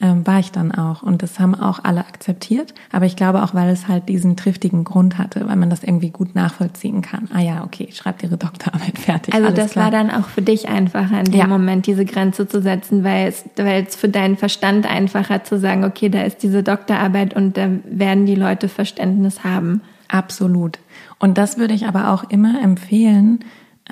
[0.00, 1.02] ähm, war ich dann auch.
[1.02, 2.74] Und das haben auch alle akzeptiert.
[2.90, 6.10] Aber ich glaube auch, weil es halt diesen triftigen Grund hatte, weil man das irgendwie
[6.10, 7.28] gut nachvollziehen kann.
[7.34, 9.34] Ah ja, okay, schreibt ihre Doktorarbeit fertig.
[9.34, 9.86] Also das klar.
[9.86, 11.46] war dann auch für dich einfacher in dem ja.
[11.46, 15.84] Moment, diese Grenze zu setzen, weil es, weil es für deinen Verstand einfacher zu sagen,
[15.84, 19.82] okay, da ist diese Doktorarbeit und da werden die Leute Verständnis haben.
[20.08, 20.78] Absolut.
[21.18, 23.40] Und das würde ich aber auch immer empfehlen,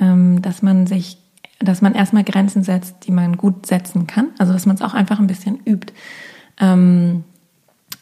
[0.00, 1.17] ähm, dass man sich
[1.60, 4.28] dass man erstmal Grenzen setzt, die man gut setzen kann.
[4.38, 5.92] Also dass man es auch einfach ein bisschen übt.
[6.60, 7.24] Ähm,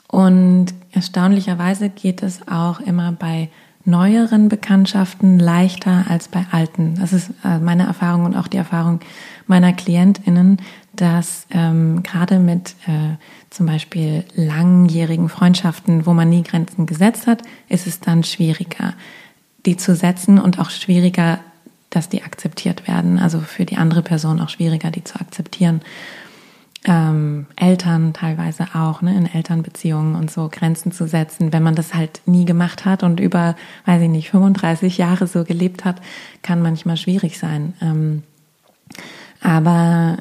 [0.09, 3.50] und erstaunlicherweise geht es auch immer bei
[3.84, 6.96] neueren Bekanntschaften leichter als bei alten.
[6.96, 9.00] Das ist äh, meine Erfahrung und auch die Erfahrung
[9.46, 10.59] meiner KlientInnen,
[10.92, 13.16] dass ähm, gerade mit äh,
[13.50, 18.94] zum Beispiel langjährigen Freundschaften, wo man nie Grenzen gesetzt hat, ist es dann schwieriger,
[19.66, 21.38] die zu setzen und auch schwieriger
[21.97, 23.18] dass die akzeptiert werden.
[23.18, 25.80] Also für die andere Person auch schwieriger, die zu akzeptieren.
[26.84, 31.53] Ähm, Eltern teilweise auch, ne, in Elternbeziehungen und so Grenzen zu setzen.
[31.53, 35.44] Wenn man das halt nie gemacht hat und über, weiß ich nicht, 35 Jahre so
[35.44, 36.03] gelebt hat,
[36.42, 37.72] kann manchmal schwierig sein.
[37.80, 38.22] Ähm,
[39.40, 40.18] aber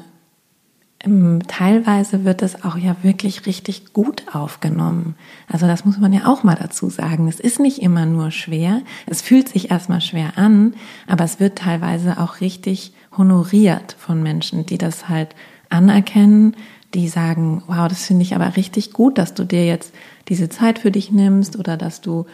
[1.46, 5.14] teilweise wird es auch ja wirklich richtig gut aufgenommen.
[5.48, 7.28] Also das muss man ja auch mal dazu sagen.
[7.28, 8.82] Es ist nicht immer nur schwer.
[9.06, 10.74] Es fühlt sich erstmal schwer an,
[11.06, 15.34] aber es wird teilweise auch richtig honoriert von Menschen, die das halt
[15.68, 16.56] anerkennen,
[16.94, 19.94] die sagen, wow, das finde ich aber richtig gut, dass du dir jetzt
[20.28, 22.26] diese Zeit für dich nimmst oder dass du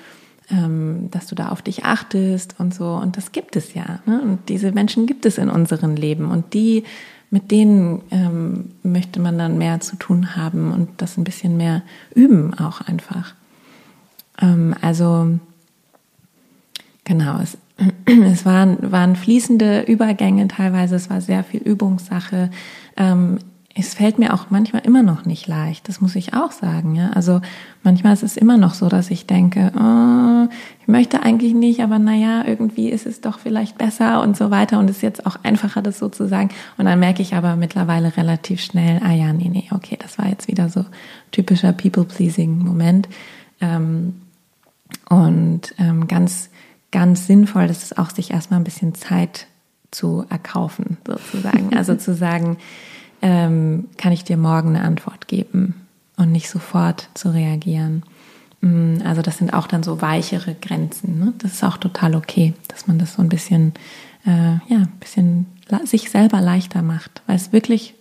[0.51, 2.87] ähm, dass du da auf dich achtest und so.
[2.87, 4.01] Und das gibt es ja.
[4.07, 4.21] Ne?
[4.21, 6.31] Und diese Menschen gibt es in unserem Leben.
[6.31, 6.85] Und die
[7.33, 11.81] mit denen ähm, möchte man dann mehr zu tun haben und das ein bisschen mehr
[12.15, 13.35] üben auch einfach.
[14.39, 15.39] Ähm, also
[17.05, 17.57] genau, es,
[18.07, 22.51] es waren, waren fließende Übergänge teilweise, es war sehr viel Übungssache.
[22.99, 23.39] Ähm,
[23.75, 26.95] es fällt mir auch manchmal immer noch nicht leicht, das muss ich auch sagen.
[26.95, 27.11] Ja?
[27.11, 27.41] Also
[27.83, 31.99] manchmal ist es immer noch so, dass ich denke, oh, ich möchte eigentlich nicht, aber
[31.99, 35.37] naja, irgendwie ist es doch vielleicht besser und so weiter und es ist jetzt auch
[35.43, 36.51] einfacher, das so zu sagen.
[36.77, 40.29] Und dann merke ich aber mittlerweile relativ schnell, ah ja, nee, nee, okay, das war
[40.29, 40.85] jetzt wieder so
[41.31, 43.09] typischer People-Pleasing-Moment.
[43.63, 44.21] Ähm,
[45.09, 46.51] und ähm, ganz,
[46.91, 49.47] ganz sinnvoll, ist auch, sich erstmal ein bisschen Zeit
[49.91, 51.75] zu erkaufen, sozusagen.
[51.75, 52.59] Also zu sagen,
[53.23, 55.75] ähm, kann ich dir morgen eine Antwort geben
[56.17, 58.03] und nicht sofort zu reagieren.
[58.61, 61.19] Mm, also das sind auch dann so weichere Grenzen.
[61.19, 61.33] Ne?
[61.39, 63.73] Das ist auch total okay, dass man das so ein bisschen,
[64.27, 65.47] äh, ja, ein bisschen
[65.85, 67.95] sich selber leichter macht, weil es wirklich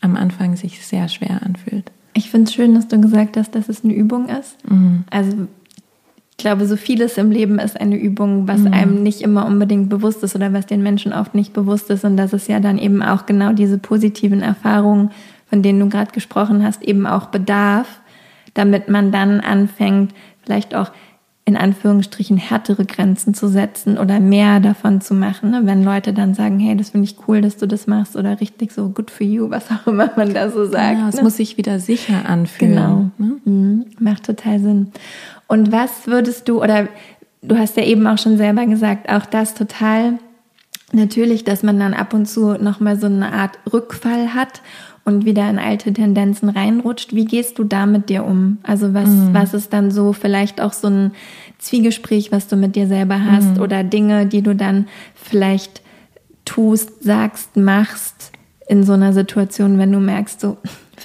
[0.00, 1.90] am Anfang sich sehr schwer anfühlt.
[2.14, 4.56] Ich finde es schön, dass du gesagt hast, dass es eine Übung ist.
[4.68, 5.04] Mhm.
[5.10, 5.48] Also
[6.38, 8.72] ich glaube, so vieles im Leben ist eine Übung, was mhm.
[8.72, 12.04] einem nicht immer unbedingt bewusst ist oder was den Menschen oft nicht bewusst ist.
[12.04, 15.10] Und das ist ja dann eben auch genau diese positiven Erfahrungen,
[15.50, 18.00] von denen du gerade gesprochen hast, eben auch bedarf,
[18.54, 20.14] damit man dann anfängt,
[20.44, 20.92] vielleicht auch
[21.44, 25.50] in Anführungsstrichen härtere Grenzen zu setzen oder mehr davon zu machen.
[25.50, 25.62] Ne?
[25.64, 28.70] Wenn Leute dann sagen, hey, das finde ich cool, dass du das machst oder richtig
[28.70, 30.98] so good for you, was auch immer man da so sagt.
[30.98, 31.22] Ja, es ne?
[31.22, 32.74] muss sich wieder sicher anfühlen.
[32.74, 33.10] Genau.
[33.18, 33.40] Ne?
[33.44, 33.86] Mhm.
[33.98, 34.92] Macht total Sinn.
[35.48, 36.88] Und was würdest du, oder
[37.42, 40.18] du hast ja eben auch schon selber gesagt, auch das total
[40.92, 44.62] natürlich, dass man dann ab und zu nochmal so eine Art Rückfall hat
[45.04, 47.14] und wieder in alte Tendenzen reinrutscht.
[47.14, 48.58] Wie gehst du da mit dir um?
[48.62, 49.30] Also was, mhm.
[49.32, 51.12] was ist dann so vielleicht auch so ein
[51.58, 53.62] Zwiegespräch, was du mit dir selber hast mhm.
[53.62, 55.82] oder Dinge, die du dann vielleicht
[56.44, 58.32] tust, sagst, machst
[58.68, 60.58] in so einer Situation, wenn du merkst, so,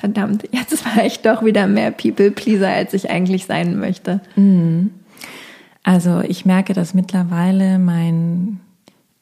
[0.04, 4.20] verdammt, jetzt war ich doch wieder mehr People-Pleaser, als ich eigentlich sein möchte.
[4.36, 4.92] Mhm.
[5.84, 8.60] Also ich merke, dass mittlerweile mein,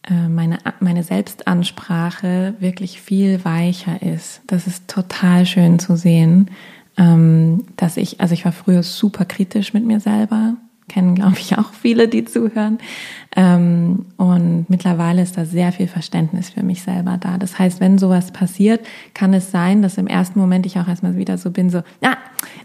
[0.09, 4.41] äh, meine, meine Selbstansprache wirklich viel weicher ist.
[4.47, 6.49] Das ist total schön zu sehen,
[6.97, 10.55] ähm, dass ich, also ich war früher super kritisch mit mir selber
[10.91, 12.79] kennen, glaube ich, auch viele, die zuhören.
[13.35, 17.37] Ähm, und mittlerweile ist da sehr viel Verständnis für mich selber da.
[17.37, 21.15] Das heißt, wenn sowas passiert, kann es sein, dass im ersten Moment ich auch erstmal
[21.15, 22.17] wieder so bin, so, ah,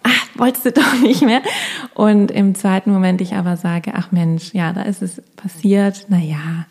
[0.02, 1.40] ah, wolltest du doch nicht mehr.
[1.94, 6.18] Und im zweiten Moment ich aber sage, ach Mensch, ja, da ist es passiert, na
[6.18, 6.66] ja,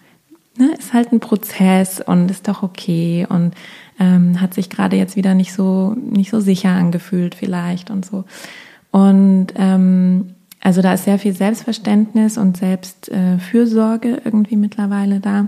[0.57, 3.53] ne, ist halt ein Prozess und ist doch okay und
[3.97, 8.25] ähm, hat sich gerade jetzt wieder nicht so nicht so sicher angefühlt vielleicht und so.
[8.91, 10.34] Und ähm,
[10.65, 15.47] also da ist sehr viel Selbstverständnis und Selbstfürsorge irgendwie mittlerweile da.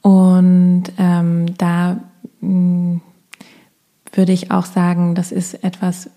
[0.00, 2.00] Und ähm, da
[2.40, 3.00] mh, mm,
[4.12, 6.10] würde ich auch sagen, das ist etwas,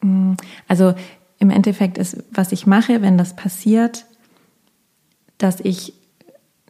[0.00, 0.36] mh, mm,
[0.66, 0.92] also
[1.38, 4.04] im Endeffekt ist, was ich mache, wenn das passiert,
[5.38, 5.94] dass ich,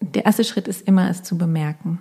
[0.03, 2.01] der erste Schritt ist immer, es zu bemerken.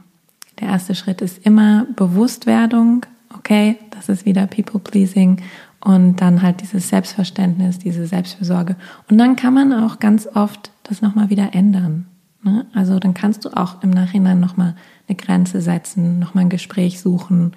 [0.60, 5.42] Der erste Schritt ist immer Bewusstwerdung, okay, das ist wieder People-Pleasing
[5.84, 8.76] und dann halt dieses Selbstverständnis, diese Selbstfürsorge.
[9.10, 12.06] Und dann kann man auch ganz oft das nochmal wieder ändern.
[12.44, 12.66] Ne?
[12.74, 14.76] Also dann kannst du auch im Nachhinein nochmal
[15.08, 17.54] eine Grenze setzen, nochmal ein Gespräch suchen.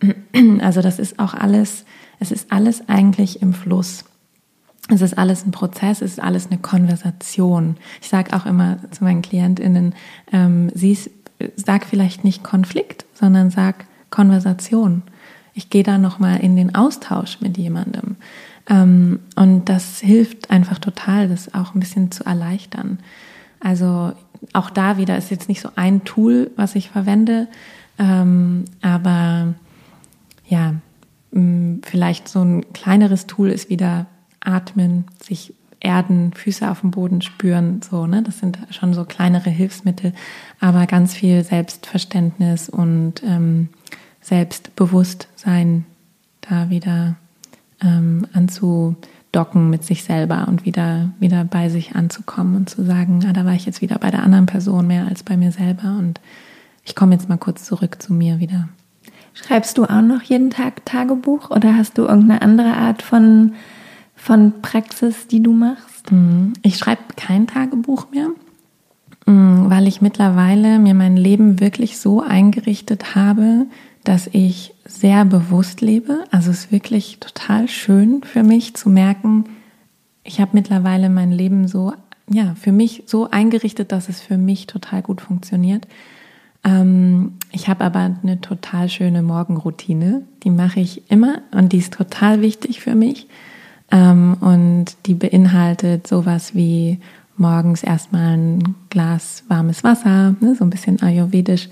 [0.60, 1.84] Also das ist auch alles,
[2.20, 4.04] es ist alles eigentlich im Fluss.
[4.88, 7.76] Es ist alles ein Prozess, es ist alles eine Konversation.
[8.00, 9.94] Ich sage auch immer zu meinen KlientInnen,
[10.32, 10.96] ähm, sie
[11.56, 15.02] sag vielleicht nicht Konflikt, sondern sag Konversation
[15.58, 18.14] ich gehe da nochmal in den Austausch mit jemandem.
[18.70, 23.00] Ähm, und das hilft einfach total, das auch ein bisschen zu erleichtern.
[23.58, 24.12] Also
[24.52, 27.48] auch da wieder ist jetzt nicht so ein Tool, was ich verwende,
[27.98, 29.54] ähm, aber
[30.46, 30.74] ja,
[31.82, 34.06] vielleicht so ein kleineres Tool ist wieder
[34.38, 38.22] atmen, sich erden, Füße auf dem Boden spüren, so, ne?
[38.22, 40.12] Das sind schon so kleinere Hilfsmittel,
[40.60, 43.68] aber ganz viel Selbstverständnis und ähm,
[44.28, 45.84] Selbstbewusstsein
[46.42, 47.16] da wieder
[47.82, 53.32] ähm, anzudocken mit sich selber und wieder, wieder bei sich anzukommen und zu sagen, ah,
[53.32, 56.20] da war ich jetzt wieder bei der anderen Person mehr als bei mir selber und
[56.84, 58.68] ich komme jetzt mal kurz zurück zu mir wieder.
[59.34, 63.54] Schreibst du auch noch jeden Tag Tagebuch oder hast du irgendeine andere Art von,
[64.16, 66.10] von Praxis, die du machst?
[66.10, 66.54] Mhm.
[66.62, 68.28] Ich schreibe kein Tagebuch mehr,
[69.26, 73.66] mhm, weil ich mittlerweile mir mein Leben wirklich so eingerichtet habe,
[74.08, 76.24] dass ich sehr bewusst lebe.
[76.30, 79.44] Also es ist wirklich total schön für mich zu merken,
[80.24, 81.92] ich habe mittlerweile mein Leben so,
[82.28, 85.86] ja, für mich so eingerichtet, dass es für mich total gut funktioniert.
[86.64, 90.22] Ähm, ich habe aber eine total schöne Morgenroutine.
[90.42, 93.26] Die mache ich immer und die ist total wichtig für mich.
[93.90, 96.98] Ähm, und die beinhaltet sowas wie
[97.36, 101.68] morgens erstmal ein Glas warmes Wasser, ne, so ein bisschen ayurvedisch.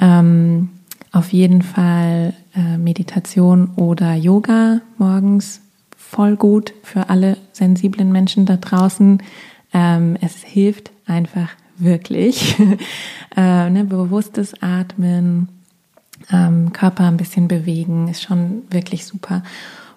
[0.00, 0.68] Ähm,
[1.12, 5.60] auf jeden Fall äh, Meditation oder Yoga morgens
[5.96, 9.22] voll gut für alle sensiblen Menschen da draußen.
[9.72, 12.56] Ähm, es hilft einfach wirklich.
[13.36, 15.48] äh, ne, bewusstes Atmen,
[16.32, 19.42] ähm, Körper ein bisschen bewegen, ist schon wirklich super.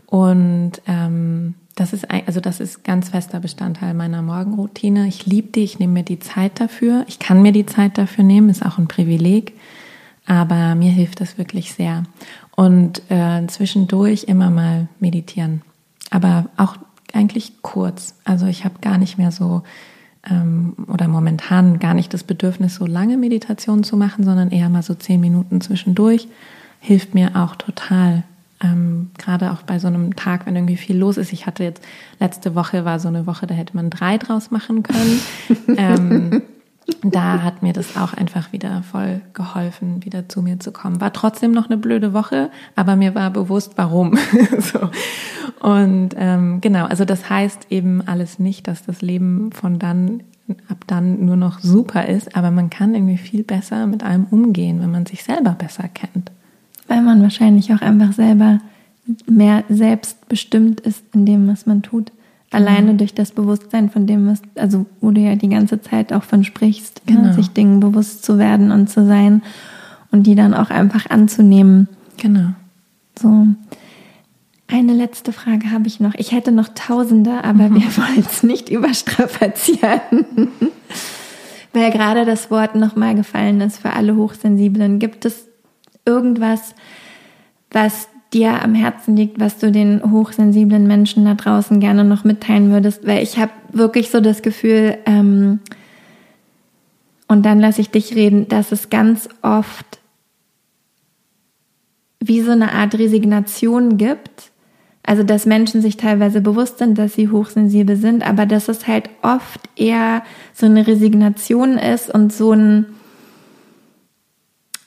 [0.05, 5.07] Und ähm, das ist also das ist ganz fester Bestandteil meiner Morgenroutine.
[5.07, 7.05] Ich liebe die, ich nehme mir die Zeit dafür.
[7.07, 9.53] Ich kann mir die Zeit dafür nehmen, ist auch ein Privileg,
[10.26, 12.03] aber mir hilft das wirklich sehr.
[12.55, 15.61] Und äh, zwischendurch immer mal meditieren,
[16.09, 16.78] aber auch
[17.13, 18.15] eigentlich kurz.
[18.24, 19.63] Also ich habe gar nicht mehr so
[20.30, 24.84] ähm, oder momentan gar nicht das Bedürfnis, so lange Meditationen zu machen, sondern eher mal
[24.84, 26.28] so zehn Minuten zwischendurch.
[26.80, 28.24] Hilft mir auch total.
[28.63, 31.34] Ähm, Gerade auch bei so einem Tag, wenn irgendwie viel los ist.
[31.34, 31.84] Ich hatte jetzt,
[32.19, 35.22] letzte Woche war so eine Woche, da hätte man drei draus machen können.
[35.78, 36.41] ähm,
[37.04, 41.02] da hat mir das auch einfach wieder voll geholfen, wieder zu mir zu kommen.
[41.02, 44.18] War trotzdem noch eine blöde Woche, aber mir war bewusst, warum.
[44.60, 44.89] so.
[45.60, 50.24] Und ähm, genau, also das heißt eben alles nicht, dass das Leben von dann
[50.68, 54.82] ab dann nur noch super ist, aber man kann irgendwie viel besser mit allem umgehen,
[54.82, 56.32] wenn man sich selber besser kennt.
[56.88, 58.60] Weil man wahrscheinlich auch einfach selber
[59.28, 62.12] mehr selbstbestimmt ist in dem, was man tut.
[62.52, 62.97] Alleine mhm.
[62.97, 66.43] durch das Bewusstsein von dem, was, also wo du ja die ganze Zeit auch von
[66.43, 67.28] sprichst, ne, genau.
[67.28, 69.41] ne, sich Dingen bewusst zu werden und zu sein
[70.12, 71.88] und die dann auch einfach anzunehmen.
[72.18, 72.49] Genau.
[73.18, 73.47] So.
[74.68, 76.14] Eine letzte Frage habe ich noch.
[76.16, 77.76] Ich hätte noch Tausende, aber mhm.
[77.76, 80.26] wir wollen es nicht überstrapazieren.
[81.74, 84.99] Weil gerade das Wort nochmal gefallen ist für alle Hochsensiblen.
[84.99, 85.47] Gibt es
[86.06, 86.76] irgendwas,
[87.72, 92.71] was dir am Herzen liegt, was du den hochsensiblen Menschen da draußen gerne noch mitteilen
[92.71, 95.59] würdest, weil ich habe wirklich so das Gefühl, ähm,
[97.27, 100.01] und dann lasse ich dich reden, dass es ganz oft
[102.19, 104.51] wie so eine Art Resignation gibt.
[105.03, 109.09] Also, dass Menschen sich teilweise bewusst sind, dass sie hochsensibel sind, aber dass es halt
[109.21, 110.23] oft eher
[110.53, 112.88] so eine Resignation ist und so ein,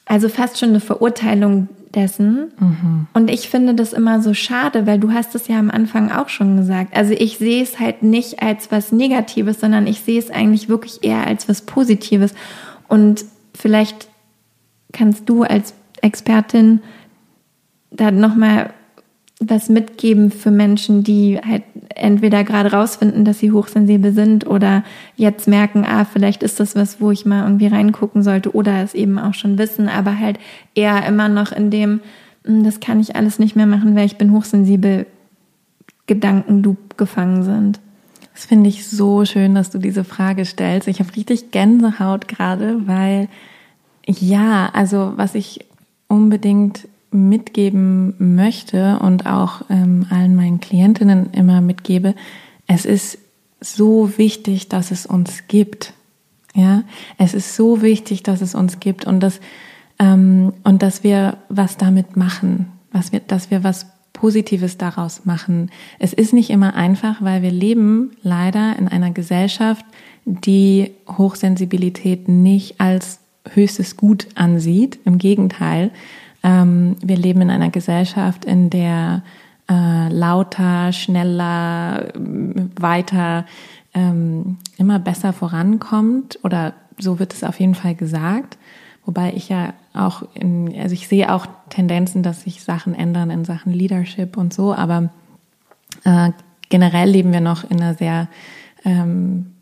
[0.06, 2.52] also fast schon eine Verurteilung dessen.
[2.58, 3.06] Mhm.
[3.14, 6.28] Und ich finde das immer so schade, weil du hast es ja am Anfang auch
[6.28, 6.96] schon gesagt.
[6.96, 11.02] Also ich sehe es halt nicht als was Negatives, sondern ich sehe es eigentlich wirklich
[11.02, 12.34] eher als was Positives.
[12.88, 13.24] Und
[13.54, 14.08] vielleicht
[14.92, 16.80] kannst du als Expertin
[17.90, 18.70] da nochmal
[19.40, 24.84] was mitgeben für Menschen, die halt entweder gerade rausfinden, dass sie hochsensibel sind oder
[25.16, 28.94] jetzt merken, ah, vielleicht ist das was, wo ich mal irgendwie reingucken sollte oder es
[28.94, 30.38] eben auch schon wissen, aber halt
[30.74, 32.00] eher immer noch in dem,
[32.44, 35.06] hm, das kann ich alles nicht mehr machen, weil ich bin hochsensibel,
[36.06, 37.80] Gedanken du gefangen sind.
[38.34, 40.88] Das finde ich so schön, dass du diese Frage stellst.
[40.88, 43.28] Ich habe richtig Gänsehaut gerade, weil
[44.06, 45.64] ja, also was ich
[46.08, 52.14] unbedingt mitgeben möchte und auch ähm, allen meinen Klientinnen immer mitgebe,
[52.66, 53.18] es ist
[53.60, 55.94] so wichtig, dass es uns gibt.
[56.54, 56.84] Ja,
[57.18, 59.40] es ist so wichtig, dass es uns gibt und dass
[59.98, 65.70] ähm, und dass wir was damit machen, was wir, dass wir was Positives daraus machen.
[65.98, 69.84] Es ist nicht immer einfach, weil wir leben leider in einer Gesellschaft,
[70.24, 73.18] die Hochsensibilität nicht als
[73.50, 74.98] höchstes Gut ansieht.
[75.04, 75.90] Im Gegenteil,
[76.44, 79.22] ähm, wir leben in einer Gesellschaft, in der
[79.68, 82.12] äh, lauter, schneller,
[82.78, 83.46] weiter
[83.94, 86.38] ähm, immer besser vorankommt.
[86.44, 88.58] Oder so wird es auf jeden Fall gesagt.
[89.06, 93.44] Wobei ich ja auch, in, also ich sehe auch Tendenzen, dass sich Sachen ändern in
[93.44, 95.10] Sachen Leadership und so, aber
[96.04, 96.30] äh,
[96.68, 98.28] generell leben wir noch in einer sehr
[98.84, 99.52] ähm,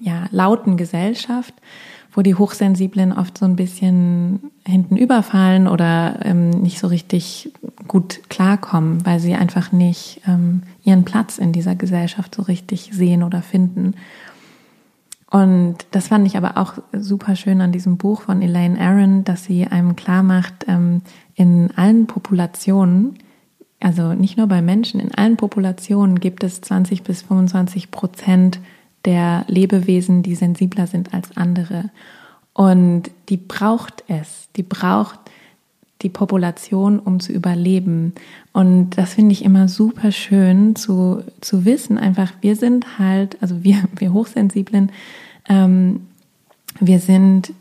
[0.00, 1.54] ja, lauten Gesellschaft
[2.12, 7.50] wo die Hochsensiblen oft so ein bisschen hinten überfallen oder ähm, nicht so richtig
[7.88, 13.22] gut klarkommen, weil sie einfach nicht ähm, ihren Platz in dieser Gesellschaft so richtig sehen
[13.22, 13.94] oder finden.
[15.30, 19.44] Und das fand ich aber auch super schön an diesem Buch von Elaine Aaron, dass
[19.44, 21.00] sie einem klar macht, ähm,
[21.34, 23.18] in allen Populationen,
[23.80, 28.60] also nicht nur bei Menschen, in allen Populationen gibt es 20 bis 25 Prozent
[29.04, 31.90] der Lebewesen, die sensibler sind als andere.
[32.54, 35.18] Und die braucht es, die braucht
[36.02, 38.14] die Population, um zu überleben.
[38.52, 41.96] Und das finde ich immer super schön zu, zu wissen.
[41.98, 44.90] Einfach, wir sind halt, also wir, wir Hochsensiblen,
[45.48, 46.00] ähm,
[46.80, 47.52] wir sind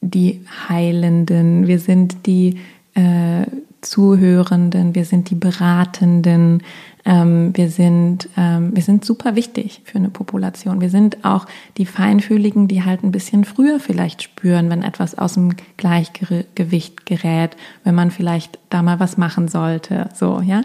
[0.00, 2.58] die Heilenden, wir sind die
[2.94, 3.46] äh,
[3.80, 6.62] Zuhörenden, wir sind die Beratenden,
[7.08, 10.82] ähm, wir sind ähm, wir sind super wichtig für eine Population.
[10.82, 11.46] Wir sind auch
[11.78, 17.56] die Feinfühligen, die halt ein bisschen früher vielleicht spüren, wenn etwas aus dem Gleichgewicht gerät,
[17.82, 20.60] wenn man vielleicht da mal was machen sollte, so ja.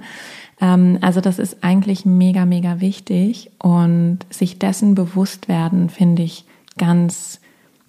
[0.59, 6.43] Ähm, also das ist eigentlich mega mega wichtig und sich dessen bewusst werden finde ich
[6.77, 7.39] ganz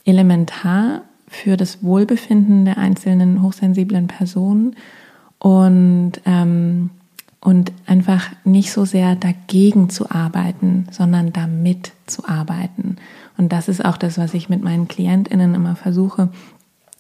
[0.05, 4.77] elementar für das Wohlbefinden der einzelnen hochsensiblen Personen
[5.41, 6.91] und, ähm,
[7.45, 12.97] und einfach nicht so sehr dagegen zu arbeiten, sondern damit zu arbeiten.
[13.37, 16.31] Und das ist auch das, was ich mit meinen KlientInnen immer versuche,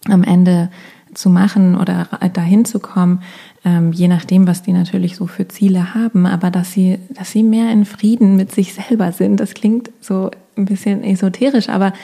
[0.07, 0.68] am Ende
[1.14, 3.22] zu machen oder dahin zu kommen,
[3.64, 7.42] ähm, je nachdem, was die natürlich so für Ziele haben, aber dass sie, dass sie
[7.42, 9.40] mehr in Frieden mit sich selber sind.
[9.40, 11.95] Das klingt so ein bisschen esoterisch, aber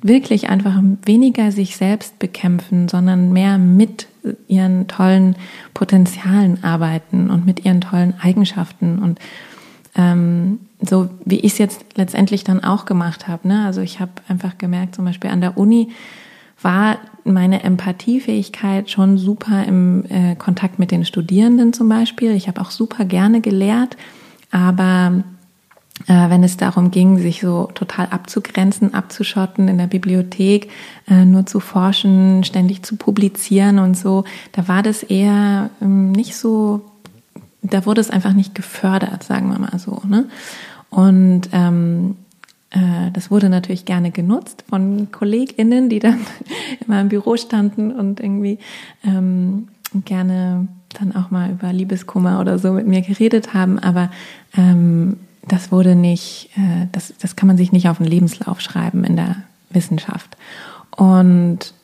[0.00, 4.06] wirklich einfach weniger sich selbst bekämpfen, sondern mehr mit
[4.48, 5.36] ihren tollen
[5.74, 9.18] Potenzialen arbeiten und mit ihren tollen Eigenschaften und
[9.96, 13.48] ähm, so wie ich es jetzt letztendlich dann auch gemacht habe.
[13.48, 13.64] Ne?
[13.66, 15.90] Also ich habe einfach gemerkt, zum Beispiel an der Uni
[16.62, 22.32] war meine Empathiefähigkeit schon super im äh, Kontakt mit den Studierenden zum Beispiel.
[22.32, 23.96] Ich habe auch super gerne gelehrt,
[24.50, 25.24] aber
[26.06, 30.70] wenn es darum ging, sich so total abzugrenzen, abzuschotten in der Bibliothek,
[31.08, 36.36] äh, nur zu forschen, ständig zu publizieren und so, da war das eher ähm, nicht
[36.36, 36.82] so,
[37.62, 40.00] da wurde es einfach nicht gefördert, sagen wir mal so.
[40.08, 40.26] Ne?
[40.88, 42.16] Und ähm,
[42.70, 46.20] äh, das wurde natürlich gerne genutzt von KollegInnen, die dann
[46.86, 48.58] immer im Büro standen und irgendwie
[49.04, 49.68] ähm,
[50.04, 54.10] gerne dann auch mal über Liebeskummer oder so mit mir geredet haben, aber
[54.56, 59.04] ähm, das wurde nicht, äh, das, das kann man sich nicht auf den Lebenslauf schreiben
[59.04, 59.36] in der
[59.70, 60.36] Wissenschaft.
[60.90, 61.74] Und,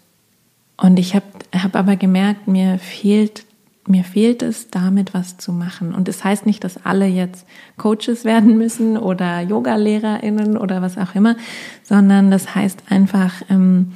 [0.76, 3.44] und ich habe hab aber gemerkt, mir fehlt,
[3.86, 5.94] mir fehlt es, damit was zu machen.
[5.94, 7.46] Und es das heißt nicht, dass alle jetzt
[7.76, 11.36] Coaches werden müssen oder Yoga-LehrerInnen oder was auch immer,
[11.82, 13.92] sondern das heißt einfach, ähm,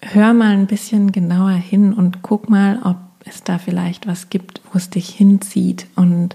[0.00, 4.62] hör mal ein bisschen genauer hin und guck mal, ob es da vielleicht was gibt,
[4.72, 6.34] wo es dich hinzieht und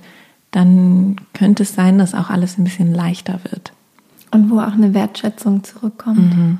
[0.55, 3.73] dann könnte es sein, dass auch alles ein bisschen leichter wird.
[4.31, 6.35] Und wo auch eine Wertschätzung zurückkommt.
[6.35, 6.59] Mhm.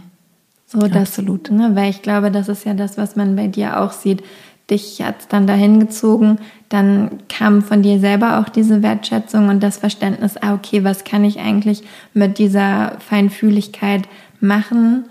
[0.65, 1.49] So, dass, Absolut.
[1.49, 4.21] Ne, weil ich glaube, das ist ja das, was man bei dir auch sieht.
[4.69, 6.39] Dich hat es dann dahin gezogen,
[6.69, 11.23] dann kam von dir selber auch diese Wertschätzung und das Verständnis, ah, okay, was kann
[11.23, 11.83] ich eigentlich
[12.13, 14.09] mit dieser Feinfühligkeit
[14.41, 15.05] machen?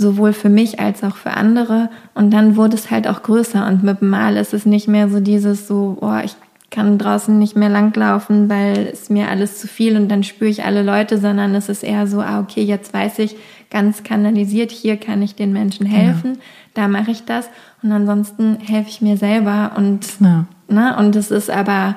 [0.00, 1.90] sowohl für mich als auch für andere.
[2.14, 5.08] Und dann wurde es halt auch größer und mit dem Mal ist es nicht mehr
[5.08, 6.36] so dieses so, oh, ich
[6.70, 10.64] kann draußen nicht mehr langlaufen, weil es mir alles zu viel und dann spüre ich
[10.64, 13.36] alle Leute, sondern es ist eher so, ah, okay, jetzt weiß ich
[13.70, 15.98] ganz kanalisiert, hier kann ich den Menschen genau.
[15.98, 16.40] helfen, ja.
[16.74, 17.48] da mache ich das
[17.82, 20.46] und ansonsten helfe ich mir selber und, ja.
[20.68, 21.96] ne, und es ist aber,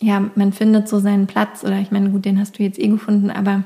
[0.00, 2.88] ja, man findet so seinen Platz oder ich meine, gut, den hast du jetzt eh
[2.88, 3.64] gefunden, aber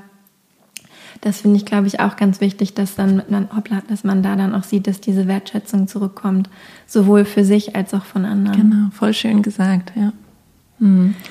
[1.21, 3.23] das finde ich, glaube ich, auch ganz wichtig, dass dann,
[3.55, 6.49] hoppla, dass man da dann auch sieht, dass diese Wertschätzung zurückkommt,
[6.87, 8.71] sowohl für sich als auch von anderen.
[8.71, 10.13] Genau, voll schön gesagt, ja.
[10.79, 11.15] Mhm.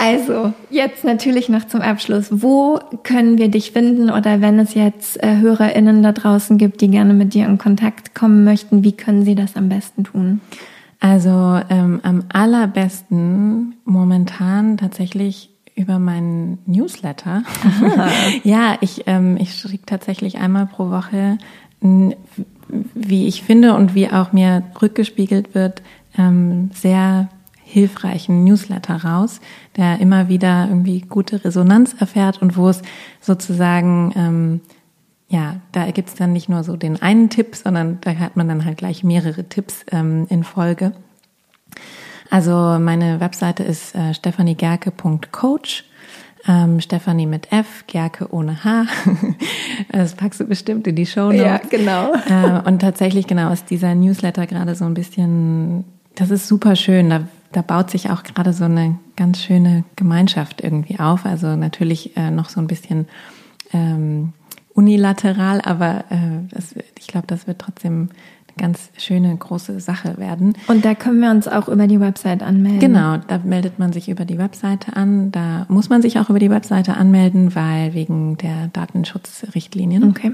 [0.00, 2.28] Also, jetzt natürlich noch zum Abschluss.
[2.30, 6.88] Wo können wir dich finden oder wenn es jetzt äh, HörerInnen da draußen gibt, die
[6.88, 10.40] gerne mit dir in Kontakt kommen möchten, wie können sie das am besten tun?
[11.00, 17.44] Also ähm, am allerbesten momentan tatsächlich über meinen Newsletter.
[18.44, 21.38] ja, ich, ähm, ich schrieb tatsächlich einmal pro Woche,
[21.80, 25.82] wie ich finde und wie auch mir rückgespiegelt wird,
[26.18, 27.28] ähm, sehr
[27.62, 29.40] hilfreichen Newsletter raus,
[29.76, 32.82] der immer wieder irgendwie gute Resonanz erfährt und wo es
[33.20, 34.60] sozusagen, ähm,
[35.28, 38.64] ja, da gibt's dann nicht nur so den einen Tipp, sondern da hat man dann
[38.64, 40.92] halt gleich mehrere Tipps ähm, in Folge.
[42.30, 45.84] Also meine Webseite ist äh, stephaniegerke.coach.
[46.46, 48.86] Ähm, Stefanie mit F, Gerke ohne H.
[49.92, 51.40] das packst du bestimmt in die Show Notes.
[51.40, 52.14] Ja, genau.
[52.14, 55.84] Äh, und tatsächlich genau ist dieser Newsletter gerade so ein bisschen,
[56.14, 57.10] das ist super schön.
[57.10, 61.26] Da, da baut sich auch gerade so eine ganz schöne Gemeinschaft irgendwie auf.
[61.26, 63.08] Also natürlich äh, noch so ein bisschen
[63.72, 64.32] ähm,
[64.74, 68.10] unilateral, aber äh, das, ich glaube, das wird trotzdem
[68.58, 70.54] ganz schöne große Sache werden.
[70.66, 72.80] Und da können wir uns auch über die Website anmelden.
[72.80, 75.32] Genau, da meldet man sich über die Webseite an.
[75.32, 80.04] Da muss man sich auch über die Webseite anmelden, weil wegen der Datenschutzrichtlinien.
[80.04, 80.32] Okay.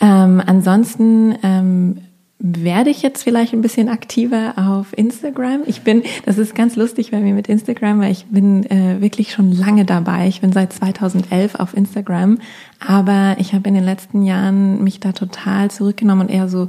[0.00, 1.98] Ähm, ansonsten ähm,
[2.44, 5.62] werde ich jetzt vielleicht ein bisschen aktiver auf Instagram.
[5.66, 9.30] Ich bin, das ist ganz lustig bei mir mit Instagram, weil ich bin äh, wirklich
[9.30, 10.26] schon lange dabei.
[10.26, 12.38] Ich bin seit 2011 auf Instagram,
[12.84, 16.68] aber ich habe in den letzten Jahren mich da total zurückgenommen und eher so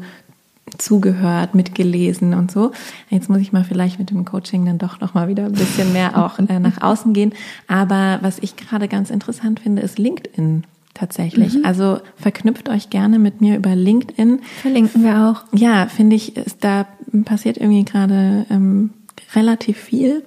[0.77, 2.71] zugehört, mitgelesen und so.
[3.09, 5.93] Jetzt muss ich mal vielleicht mit dem Coaching dann doch noch mal wieder ein bisschen
[5.93, 7.33] mehr auch äh, nach außen gehen.
[7.67, 10.63] Aber was ich gerade ganz interessant finde, ist LinkedIn
[10.93, 11.55] tatsächlich.
[11.55, 11.65] Mhm.
[11.65, 14.41] Also verknüpft euch gerne mit mir über LinkedIn.
[14.61, 15.43] Verlinken wir auch.
[15.57, 16.87] Ja, finde ich, ist, da
[17.25, 18.91] passiert irgendwie gerade ähm,
[19.35, 20.23] relativ viel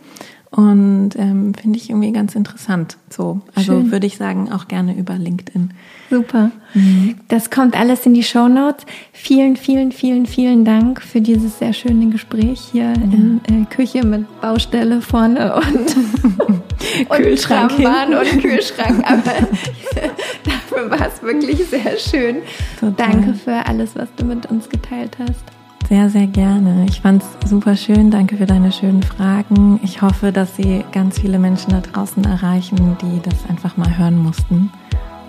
[0.51, 2.97] und ähm, finde ich irgendwie ganz interessant.
[3.11, 3.91] So, also Schön.
[3.91, 5.73] würde ich sagen, auch gerne über LinkedIn.
[6.09, 6.51] Super.
[6.75, 7.17] Mhm.
[7.29, 8.87] Das kommt alles in die Show Notes.
[9.13, 12.95] Vielen, vielen, vielen, vielen Dank für dieses sehr schöne Gespräch hier ja.
[12.95, 19.05] in äh, Küche mit Baustelle vorne und, Kühlschrank und und Kühlschrank.
[19.05, 19.23] Aber
[20.45, 22.37] dafür war es wirklich sehr schön.
[22.79, 22.93] Total.
[22.97, 25.56] Danke für alles, was du mit uns geteilt hast.
[25.89, 26.85] Sehr, sehr gerne.
[26.89, 28.11] Ich fand es super schön.
[28.11, 29.79] Danke für deine schönen Fragen.
[29.85, 34.19] Ich hoffe, dass sie ganz viele Menschen da draußen erreichen, die das einfach mal hören
[34.19, 34.73] mussten.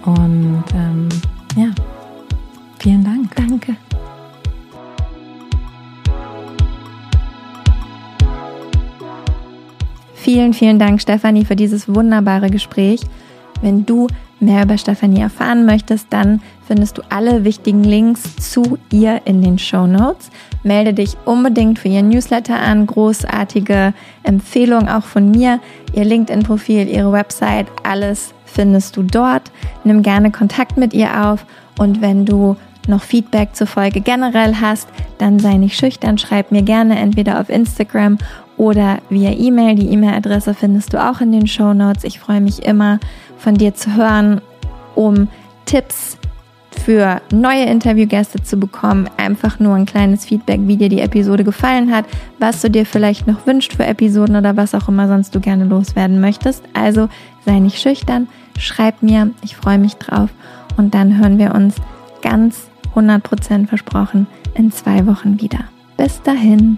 [0.04, 1.10] Und ähm,
[1.56, 1.70] ja,
[2.80, 3.36] vielen Dank.
[3.36, 3.76] Danke.
[10.16, 13.02] Vielen, vielen Dank, Stefanie, für dieses wunderbare Gespräch.
[13.62, 14.08] Wenn du
[14.40, 19.58] mehr über Stefanie erfahren möchtest, dann findest du alle wichtigen Links zu ihr in den
[19.58, 20.30] Show Notes.
[20.64, 22.86] Melde dich unbedingt für ihren Newsletter an.
[22.86, 25.60] Großartige Empfehlung auch von mir.
[25.94, 29.52] Ihr LinkedIn-Profil, ihre Website, alles findest du dort.
[29.84, 31.46] Nimm gerne Kontakt mit ihr auf
[31.80, 32.58] und wenn du
[32.88, 34.88] noch Feedback zur Folge generell hast,
[35.18, 38.18] dann sei nicht schüchtern, schreib mir gerne entweder auf Instagram
[38.56, 39.76] oder via E-Mail.
[39.76, 42.04] Die E-Mail-Adresse findest du auch in den Show Notes.
[42.04, 43.00] Ich freue mich immer
[43.38, 44.42] von dir zu hören,
[44.96, 45.28] um
[45.66, 46.17] Tipps
[46.80, 49.10] für neue Interviewgäste zu bekommen.
[49.18, 52.06] Einfach nur ein kleines Feedback, wie dir die Episode gefallen hat,
[52.40, 55.66] was du dir vielleicht noch wünscht für Episoden oder was auch immer sonst du gerne
[55.66, 56.64] loswerden möchtest.
[56.74, 57.10] Also
[57.46, 58.28] sei nicht schüchtern,
[58.58, 60.30] schreib mir, ich freue mich drauf
[60.78, 61.76] und dann hören wir uns
[62.22, 65.60] ganz 100% versprochen in zwei Wochen wieder.
[65.98, 66.78] Bis dahin.